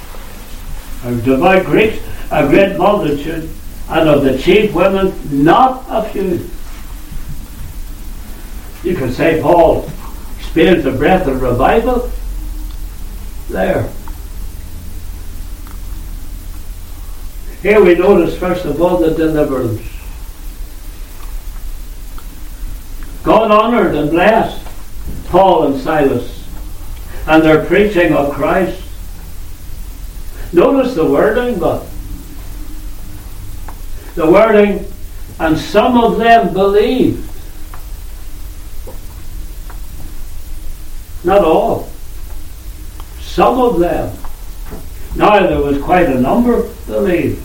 Of 1.02 1.24
devout 1.24 1.66
Greeks 1.66 1.98
a 2.30 2.46
great 2.46 2.78
multitude, 2.78 3.50
and 3.88 4.08
of 4.08 4.22
the 4.22 4.38
chief 4.38 4.72
women 4.72 5.12
not 5.44 5.84
a 5.88 6.08
few. 6.08 6.48
You 8.88 8.96
can 8.96 9.12
say 9.12 9.42
Paul 9.42 9.90
experienced 10.38 10.86
a 10.86 10.92
breath 10.92 11.26
of 11.26 11.42
revival 11.42 12.10
there. 13.48 13.90
Here 17.62 17.82
we 17.82 17.96
notice 17.96 18.38
first 18.38 18.64
of 18.64 18.80
all 18.80 18.98
the 18.98 19.10
deliverance. 19.10 19.82
God 23.24 23.50
honored 23.50 23.96
and 23.96 24.08
blessed 24.08 24.69
Paul 25.28 25.66
and 25.66 25.80
Silas, 25.80 26.44
and 27.26 27.42
their 27.42 27.64
preaching 27.64 28.12
of 28.12 28.32
Christ. 28.32 28.82
Notice 30.52 30.94
the 30.94 31.06
wording, 31.06 31.58
but 31.58 31.86
the 34.14 34.30
wording, 34.30 34.86
and 35.38 35.56
some 35.56 35.96
of 35.96 36.18
them 36.18 36.52
believed. 36.52 37.26
Not 41.22 41.44
all. 41.44 41.88
Some 43.20 43.58
of 43.58 43.78
them. 43.78 44.16
Now 45.16 45.46
there 45.46 45.60
was 45.60 45.80
quite 45.82 46.08
a 46.08 46.20
number 46.20 46.68
believed. 46.86 47.42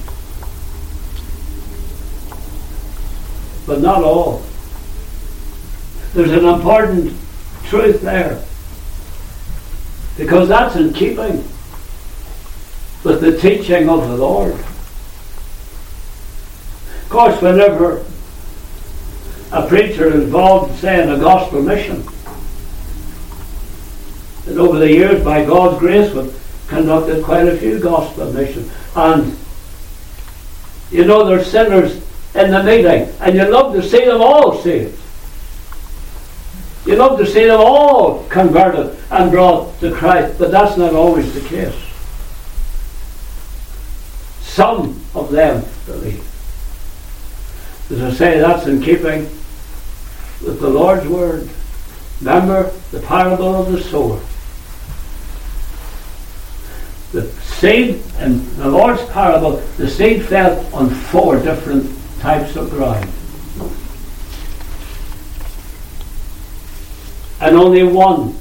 But 3.68 3.82
not 3.82 4.03
all. 4.03 4.43
There's 6.13 6.32
an 6.32 6.45
important 6.45 7.13
truth 7.76 8.01
there. 8.01 8.43
Because 10.17 10.47
that's 10.47 10.76
in 10.76 10.93
keeping 10.93 11.43
with 13.03 13.21
the 13.21 13.38
teaching 13.38 13.89
of 13.89 14.07
the 14.07 14.17
Lord. 14.17 14.53
Of 17.03 17.07
course, 17.09 17.41
whenever 17.41 18.05
a 19.51 19.67
preacher 19.67 20.07
is 20.07 20.23
involved, 20.23 20.80
say, 20.80 21.03
in 21.03 21.09
a 21.09 21.19
gospel 21.19 21.61
mission, 21.61 22.03
and 24.47 24.59
over 24.59 24.80
the 24.80 24.91
years, 24.91 25.23
by 25.23 25.43
God's 25.43 25.80
grace, 25.80 26.13
we've 26.13 26.34
conducted 26.67 27.23
quite 27.23 27.47
a 27.47 27.57
few 27.57 27.80
gospel 27.80 28.32
missions. 28.32 28.71
And 28.95 29.38
you 30.91 31.05
know, 31.05 31.26
there's 31.26 31.49
sinners 31.51 31.95
in 32.36 32.51
the 32.51 32.63
meeting, 32.63 33.13
and 33.19 33.36
you 33.36 33.45
love 33.49 33.73
to 33.73 33.84
see 33.84 34.05
them 34.05 34.21
all 34.21 34.61
saved. 34.61 34.99
You 36.86 36.95
love 36.95 37.17
to 37.17 37.25
see 37.25 37.45
them 37.45 37.59
all 37.59 38.23
converted 38.29 38.95
and 39.09 39.31
brought 39.31 39.79
to 39.79 39.91
Christ, 39.91 40.38
but 40.38 40.51
that's 40.51 40.77
not 40.77 40.93
always 40.93 41.33
the 41.33 41.47
case. 41.47 41.75
Some 44.41 45.01
of 45.15 45.31
them 45.31 45.65
believe. 45.88 46.23
As 47.89 48.01
I 48.01 48.11
say, 48.11 48.39
that's 48.39 48.67
in 48.67 48.81
keeping 48.81 49.23
with 50.43 50.59
the 50.59 50.69
Lord's 50.69 51.07
word. 51.07 51.49
Remember 52.19 52.71
the 52.91 52.99
parable 52.99 53.55
of 53.55 53.71
the 53.71 53.81
sower. 53.81 54.19
The 57.11 57.31
seed 57.41 58.03
in 58.19 58.57
the 58.57 58.69
Lord's 58.69 59.03
parable, 59.05 59.57
the 59.77 59.89
seed 59.89 60.23
fell 60.23 60.65
on 60.73 60.89
four 60.89 61.39
different 61.39 61.91
types 62.19 62.55
of 62.55 62.69
ground. 62.69 63.09
And 67.41 67.55
only 67.55 67.83
one 67.83 68.36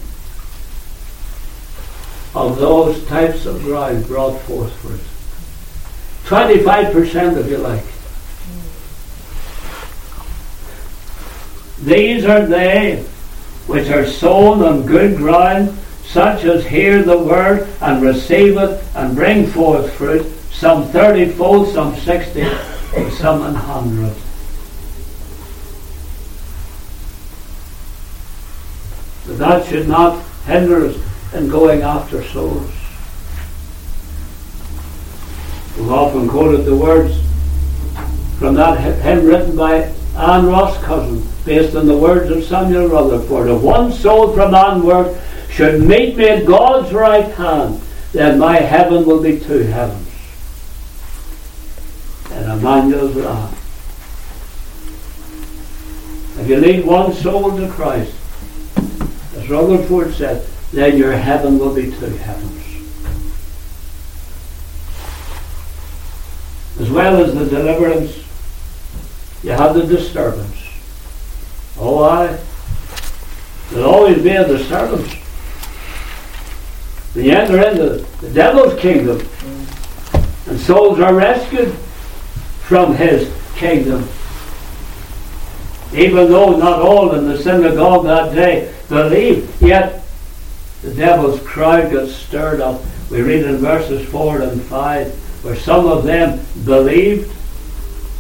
of 2.35 2.59
those 2.59 3.05
types 3.07 3.47
of 3.47 3.63
ground 3.63 4.07
brought 4.07 4.41
forth 4.43 4.73
fruit. 4.77 5.01
25% 6.25 7.39
if 7.39 7.51
you 7.51 7.59
like. 7.59 7.85
These 11.85 12.25
are 12.25 12.47
they 12.47 13.05
which 13.67 13.89
are 13.89 14.07
sown 14.07 14.63
on 14.63 14.87
good 14.87 15.17
ground, 15.17 15.77
such 16.05 16.45
as 16.45 16.67
hear 16.67 17.03
the 17.03 17.19
word 17.19 17.69
and 17.81 18.03
receive 18.03 18.57
it 18.57 18.83
and 18.95 19.15
bring 19.15 19.47
forth 19.47 19.93
fruit, 19.95 20.27
some 20.51 20.87
thirty-fold, 20.89 21.69
some 21.69 21.97
sixty, 21.97 22.45
some 23.17 23.43
an 23.43 23.55
hundred. 23.55 24.15
But 29.35 29.63
that 29.63 29.69
should 29.69 29.89
not 29.89 30.23
hinder 30.47 30.87
us 30.87 30.97
in 31.35 31.49
going 31.49 31.83
after 31.83 32.23
souls. 32.23 32.71
We've 35.77 35.91
often 35.91 36.29
quoted 36.29 36.65
the 36.65 36.77
words 36.77 37.19
from 38.39 38.55
that 38.55 38.79
hymn 39.03 39.27
written 39.27 39.57
by 39.57 39.93
Anne 40.17 40.47
Ross 40.47 40.81
Cousin, 40.85 41.27
based 41.45 41.75
on 41.75 41.89
the 41.89 41.97
words 41.97 42.31
of 42.31 42.45
Samuel 42.45 42.87
Rutherford. 42.87 43.49
If 43.49 43.61
one 43.61 43.93
soul 43.93 44.33
from 44.33 44.53
Anwoth 44.53 45.21
should 45.51 45.83
meet 45.83 46.17
me 46.17 46.29
at 46.29 46.47
God's 46.47 46.93
right 46.93 47.29
hand, 47.33 47.81
then 48.13 48.39
my 48.39 48.59
heaven 48.59 49.05
will 49.05 49.21
be 49.21 49.41
two 49.41 49.65
heavens. 49.65 50.09
And 52.31 52.53
Emmanuel's 52.53 53.17
wrath. 53.17 53.53
If 56.39 56.49
you 56.49 56.57
lead 56.57 56.85
one 56.85 57.13
soul 57.15 57.57
to 57.57 57.69
Christ, 57.73 58.15
as 59.45 59.51
Rutherford 59.51 60.15
said, 60.15 60.47
then 60.73 60.97
your 60.97 61.13
heaven 61.13 61.59
will 61.59 61.75
be 61.75 61.91
two 61.91 62.07
heavens. 62.07 62.63
As 66.81 66.91
well 66.91 67.23
as 67.23 67.35
the 67.35 67.45
deliverance, 67.45 68.25
you 69.43 69.51
have 69.51 69.75
the 69.75 69.87
disturbance. 69.87 70.57
Oh, 71.79 72.03
I. 72.03 72.39
There'll 73.71 73.91
always 73.91 74.23
be 74.23 74.31
a 74.31 74.47
disturbance. 74.47 75.13
When 77.13 77.27
you 77.27 77.33
enter 77.33 77.69
into 77.69 78.07
the 78.21 78.31
devil's 78.31 78.81
kingdom, 78.81 79.27
and 80.47 80.59
souls 80.59 81.01
are 81.01 81.15
rescued 81.15 81.73
from 82.63 82.95
his 82.95 83.33
kingdom, 83.57 84.09
even 85.93 86.29
though 86.29 86.57
not 86.57 86.81
all 86.81 87.15
in 87.15 87.29
the 87.29 87.39
synagogue 87.41 88.05
that 88.05 88.35
day 88.35 88.75
believed, 88.95 89.61
yet 89.61 90.05
the 90.83 90.95
devil's 90.95 91.41
crowd 91.41 91.93
got 91.93 92.09
stirred 92.09 92.61
up. 92.61 92.81
We 93.11 93.21
read 93.23 93.45
in 93.45 93.57
verses 93.57 94.07
4 94.09 94.43
and 94.43 94.63
5 94.63 95.45
where 95.45 95.57
some 95.57 95.87
of 95.87 96.05
them 96.05 96.41
believed, 96.65 97.31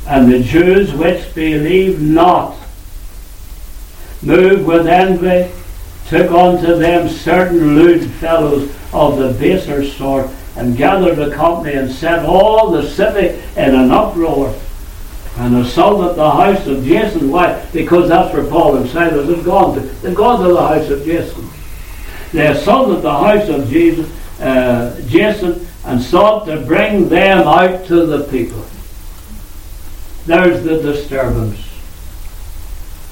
and 0.07 0.31
the 0.31 0.43
Jews 0.43 0.93
which 0.93 1.35
believed 1.35 2.03
not, 2.03 2.57
moved 4.21 4.67
with 4.67 4.87
envy, 4.87 5.51
took 6.09 6.31
unto 6.31 6.77
them 6.77 7.09
certain 7.09 7.77
lewd 7.77 8.11
fellows 8.11 8.71
of 8.93 9.17
the 9.19 9.33
baser 9.39 9.85
sort, 9.89 10.29
and 10.57 10.77
gathered 10.77 11.19
a 11.19 11.35
company 11.35 11.75
and 11.75 11.91
set 11.91 12.25
all 12.25 12.71
the 12.71 12.89
city 12.89 13.43
in 13.57 13.75
an 13.75 13.91
uproar 13.91 14.55
and 15.37 15.57
assaulted 15.57 16.17
the 16.17 16.31
house 16.31 16.67
of 16.67 16.85
Jason. 16.85 17.31
Why? 17.31 17.65
Because 17.73 18.09
that's 18.09 18.33
where 18.33 18.45
Paul 18.45 18.77
and 18.77 18.89
Silas 18.89 19.29
had 19.29 19.45
gone 19.45 19.75
to. 19.75 19.81
They'd 19.81 20.15
gone 20.15 20.47
to 20.47 20.53
the 20.53 20.61
house 20.61 20.89
of 20.91 21.05
Jason. 21.05 21.49
They 22.33 22.47
assaulted 22.47 23.03
the 23.03 23.13
house 23.13 23.49
of 23.49 23.69
Jesus, 23.69 24.11
uh, 24.41 25.01
Jason 25.07 25.67
and 25.85 26.01
sought 26.01 26.47
to 26.47 26.61
bring 26.61 27.09
them 27.09 27.47
out 27.47 27.87
to 27.87 28.07
the 28.07 28.25
people. 28.25 28.65
There's 30.27 30.65
the 30.65 30.81
disturbance. 30.81 31.61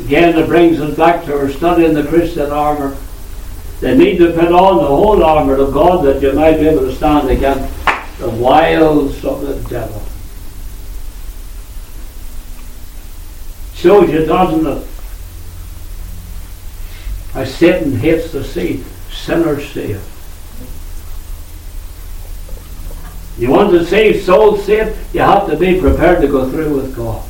Again, 0.00 0.38
it 0.38 0.46
brings 0.46 0.80
us 0.80 0.96
back 0.96 1.24
to 1.26 1.36
our 1.36 1.50
study 1.50 1.84
in 1.84 1.94
the 1.94 2.04
Christian 2.04 2.50
armour. 2.50 2.96
They 3.80 3.96
need 3.96 4.18
to 4.18 4.32
put 4.32 4.50
on 4.50 4.78
the 4.78 4.86
whole 4.86 5.22
armour 5.22 5.56
of 5.56 5.72
God 5.72 6.04
that 6.04 6.22
you 6.22 6.32
might 6.32 6.56
be 6.56 6.68
able 6.68 6.82
to 6.82 6.94
stand 6.94 7.28
against 7.28 7.72
the 8.18 8.30
wiles 8.30 9.24
of 9.24 9.42
the 9.42 9.54
devil. 9.68 10.02
You, 13.84 14.26
doesn't 14.26 14.66
it? 14.66 14.86
How 17.32 17.44
Satan 17.44 17.96
hates 17.96 18.30
to 18.30 18.44
see 18.44 18.84
sinners 19.10 19.68
saved. 19.72 20.04
You 23.38 23.50
want 23.50 23.70
to 23.70 23.84
save 23.84 24.22
souls 24.22 24.64
saved, 24.64 24.96
you 25.14 25.20
have 25.20 25.48
to 25.48 25.56
be 25.56 25.80
prepared 25.80 26.20
to 26.20 26.28
go 26.28 26.48
through 26.50 26.76
with 26.76 26.94
God. 26.94 27.24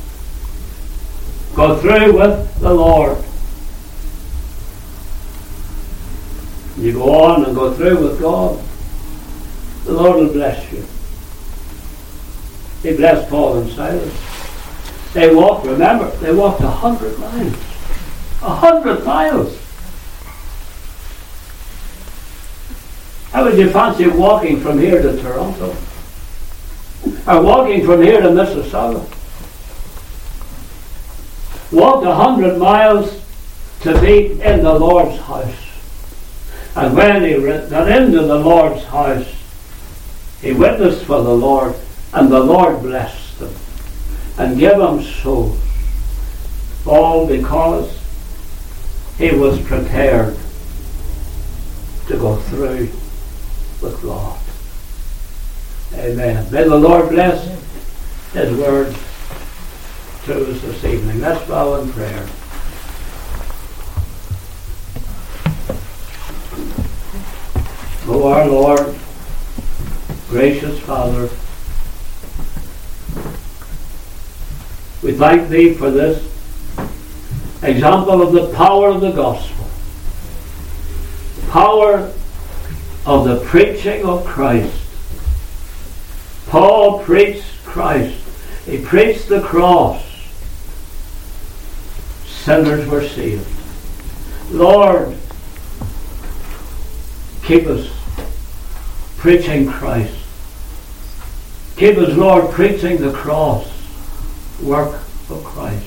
Go 1.55 1.79
through 1.79 2.13
with 2.19 2.59
the 2.59 2.73
Lord. 2.73 3.23
You 6.77 6.93
go 6.93 7.23
on 7.23 7.45
and 7.45 7.55
go 7.55 7.73
through 7.73 8.09
with 8.09 8.19
God, 8.19 8.61
the 9.85 9.93
Lord 9.93 10.17
will 10.17 10.33
bless 10.33 10.71
you. 10.71 10.85
He 12.83 12.95
blessed 12.95 13.29
Paul 13.29 13.59
and 13.59 13.71
Silas. 13.71 14.32
They 15.13 15.33
walked, 15.33 15.67
remember, 15.67 16.09
they 16.17 16.33
walked 16.33 16.61
a 16.61 16.69
hundred 16.69 17.17
miles. 17.19 17.53
A 18.41 18.55
hundred 18.55 19.05
miles. 19.05 19.59
How 23.31 23.43
would 23.43 23.57
you 23.57 23.69
fancy 23.69 24.07
walking 24.07 24.59
from 24.59 24.79
here 24.79 25.01
to 25.01 25.21
Toronto? 25.21 25.75
Or 27.27 27.41
walking 27.43 27.85
from 27.85 28.01
here 28.01 28.21
to 28.21 28.29
Mississauga? 28.29 29.07
Walked 31.71 32.05
a 32.05 32.15
hundred 32.15 32.57
miles 32.57 33.21
to 33.81 33.99
be 34.01 34.41
in 34.41 34.63
the 34.63 34.73
Lord's 34.73 35.19
house. 35.21 35.55
And 36.75 36.95
when 36.95 37.23
he 37.23 37.35
got 37.69 37.91
into 37.91 38.21
the 38.21 38.39
Lord's 38.39 38.83
house, 38.85 39.27
he 40.41 40.53
witnessed 40.53 41.05
for 41.05 41.21
the 41.21 41.35
Lord, 41.35 41.75
and 42.13 42.31
the 42.31 42.39
Lord 42.39 42.81
blessed 42.81 43.22
and 44.37 44.59
give 44.59 44.77
them 44.77 45.01
souls. 45.01 45.59
All 46.85 47.27
because 47.27 47.99
he 49.17 49.31
was 49.31 49.59
prepared 49.61 50.35
to 52.07 52.17
go 52.17 52.35
through 52.35 52.89
with 53.81 54.01
God. 54.01 54.39
Amen. 55.93 56.51
May 56.51 56.63
the 56.63 56.77
Lord 56.77 57.09
bless 57.09 57.45
His 58.33 58.57
word 58.57 58.95
to 60.25 60.51
us 60.51 60.61
this 60.61 60.83
evening. 60.85 61.21
Let's 61.21 61.47
bow 61.47 61.75
in 61.75 61.91
prayer. 61.93 62.27
O 68.05 68.27
our 68.27 68.47
Lord, 68.47 68.95
gracious 70.29 70.79
Father, 70.79 71.29
we 75.03 75.11
thank 75.11 75.49
Thee 75.49 75.73
for 75.73 75.91
this 75.91 76.23
example 77.61 78.21
of 78.21 78.31
the 78.31 78.53
power 78.53 78.89
of 78.89 79.01
the 79.01 79.11
gospel. 79.11 79.67
Power 81.49 82.13
of 83.05 83.25
the 83.25 83.43
preaching 83.45 84.05
of 84.05 84.25
Christ. 84.25 84.79
Paul 86.47 87.03
preached 87.03 87.63
Christ. 87.65 88.17
He 88.65 88.83
preached 88.83 89.27
the 89.27 89.41
cross. 89.41 90.03
Sinners 92.25 92.87
were 92.87 93.07
saved. 93.07 93.47
Lord, 94.51 95.17
keep 97.43 97.65
us 97.65 97.89
preaching 99.17 99.67
Christ. 99.67 100.15
Keep 101.75 101.97
us, 101.97 102.15
Lord, 102.15 102.51
preaching 102.51 103.01
the 103.01 103.11
cross, 103.11 103.72
work 104.63 104.95
of 105.29 105.43
Christ. 105.43 105.85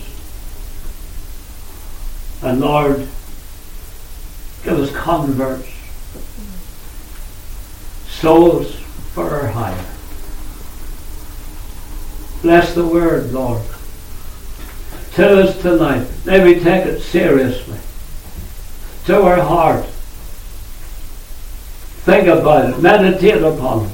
And 2.42 2.60
Lord, 2.60 3.08
give 4.64 4.78
us 4.78 4.90
converts 4.92 5.68
souls 8.08 8.74
for 9.12 9.28
our 9.28 9.46
hire. 9.48 9.86
Bless 12.42 12.74
the 12.74 12.86
word, 12.86 13.32
Lord. 13.32 13.62
Tell 15.12 15.38
us 15.38 15.60
tonight. 15.60 16.06
May 16.24 16.44
we 16.44 16.60
take 16.60 16.86
it 16.86 17.00
seriously. 17.00 17.78
To 19.06 19.22
our 19.22 19.40
heart. 19.40 19.84
Think 22.04 22.28
about 22.28 22.70
it. 22.70 22.80
Meditate 22.80 23.42
upon 23.42 23.86
it. 23.86 23.92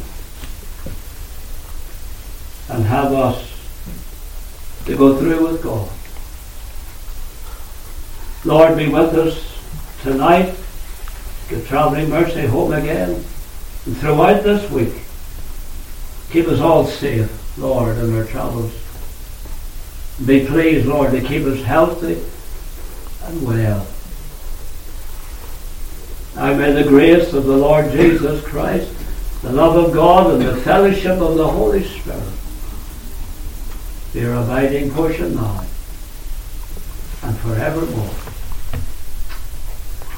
And 2.68 2.84
have 2.84 3.12
us 3.12 3.51
to 4.86 4.96
go 4.96 5.16
through 5.16 5.46
with 5.46 5.62
God. 5.62 5.88
Lord, 8.44 8.76
be 8.76 8.88
with 8.88 9.14
us 9.14 10.02
tonight. 10.02 10.54
Give 11.48 11.66
traveling 11.66 12.10
mercy 12.10 12.46
home 12.46 12.72
again. 12.72 13.24
And 13.86 13.96
throughout 13.96 14.42
this 14.42 14.68
week, 14.70 14.94
keep 16.30 16.48
us 16.48 16.60
all 16.60 16.86
safe, 16.86 17.30
Lord, 17.58 17.98
in 17.98 18.16
our 18.16 18.24
travels. 18.24 18.72
Be 20.26 20.46
pleased, 20.46 20.86
Lord, 20.86 21.12
to 21.12 21.20
keep 21.20 21.44
us 21.44 21.62
healthy 21.62 22.20
and 23.24 23.46
well. 23.46 23.86
I 26.36 26.54
may 26.54 26.72
the 26.72 26.88
grace 26.88 27.32
of 27.32 27.44
the 27.44 27.56
Lord 27.56 27.92
Jesus 27.92 28.42
Christ, 28.44 28.90
the 29.42 29.52
love 29.52 29.76
of 29.76 29.92
God, 29.92 30.32
and 30.32 30.42
the 30.42 30.56
fellowship 30.62 31.20
of 31.20 31.36
the 31.36 31.46
Holy 31.46 31.84
Spirit 31.84 32.41
our 34.14 34.42
abiding 34.44 34.90
portion 34.90 35.34
now 35.34 35.64
and 37.22 37.38
forevermore. 37.38 38.10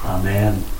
Amen. 0.03 0.74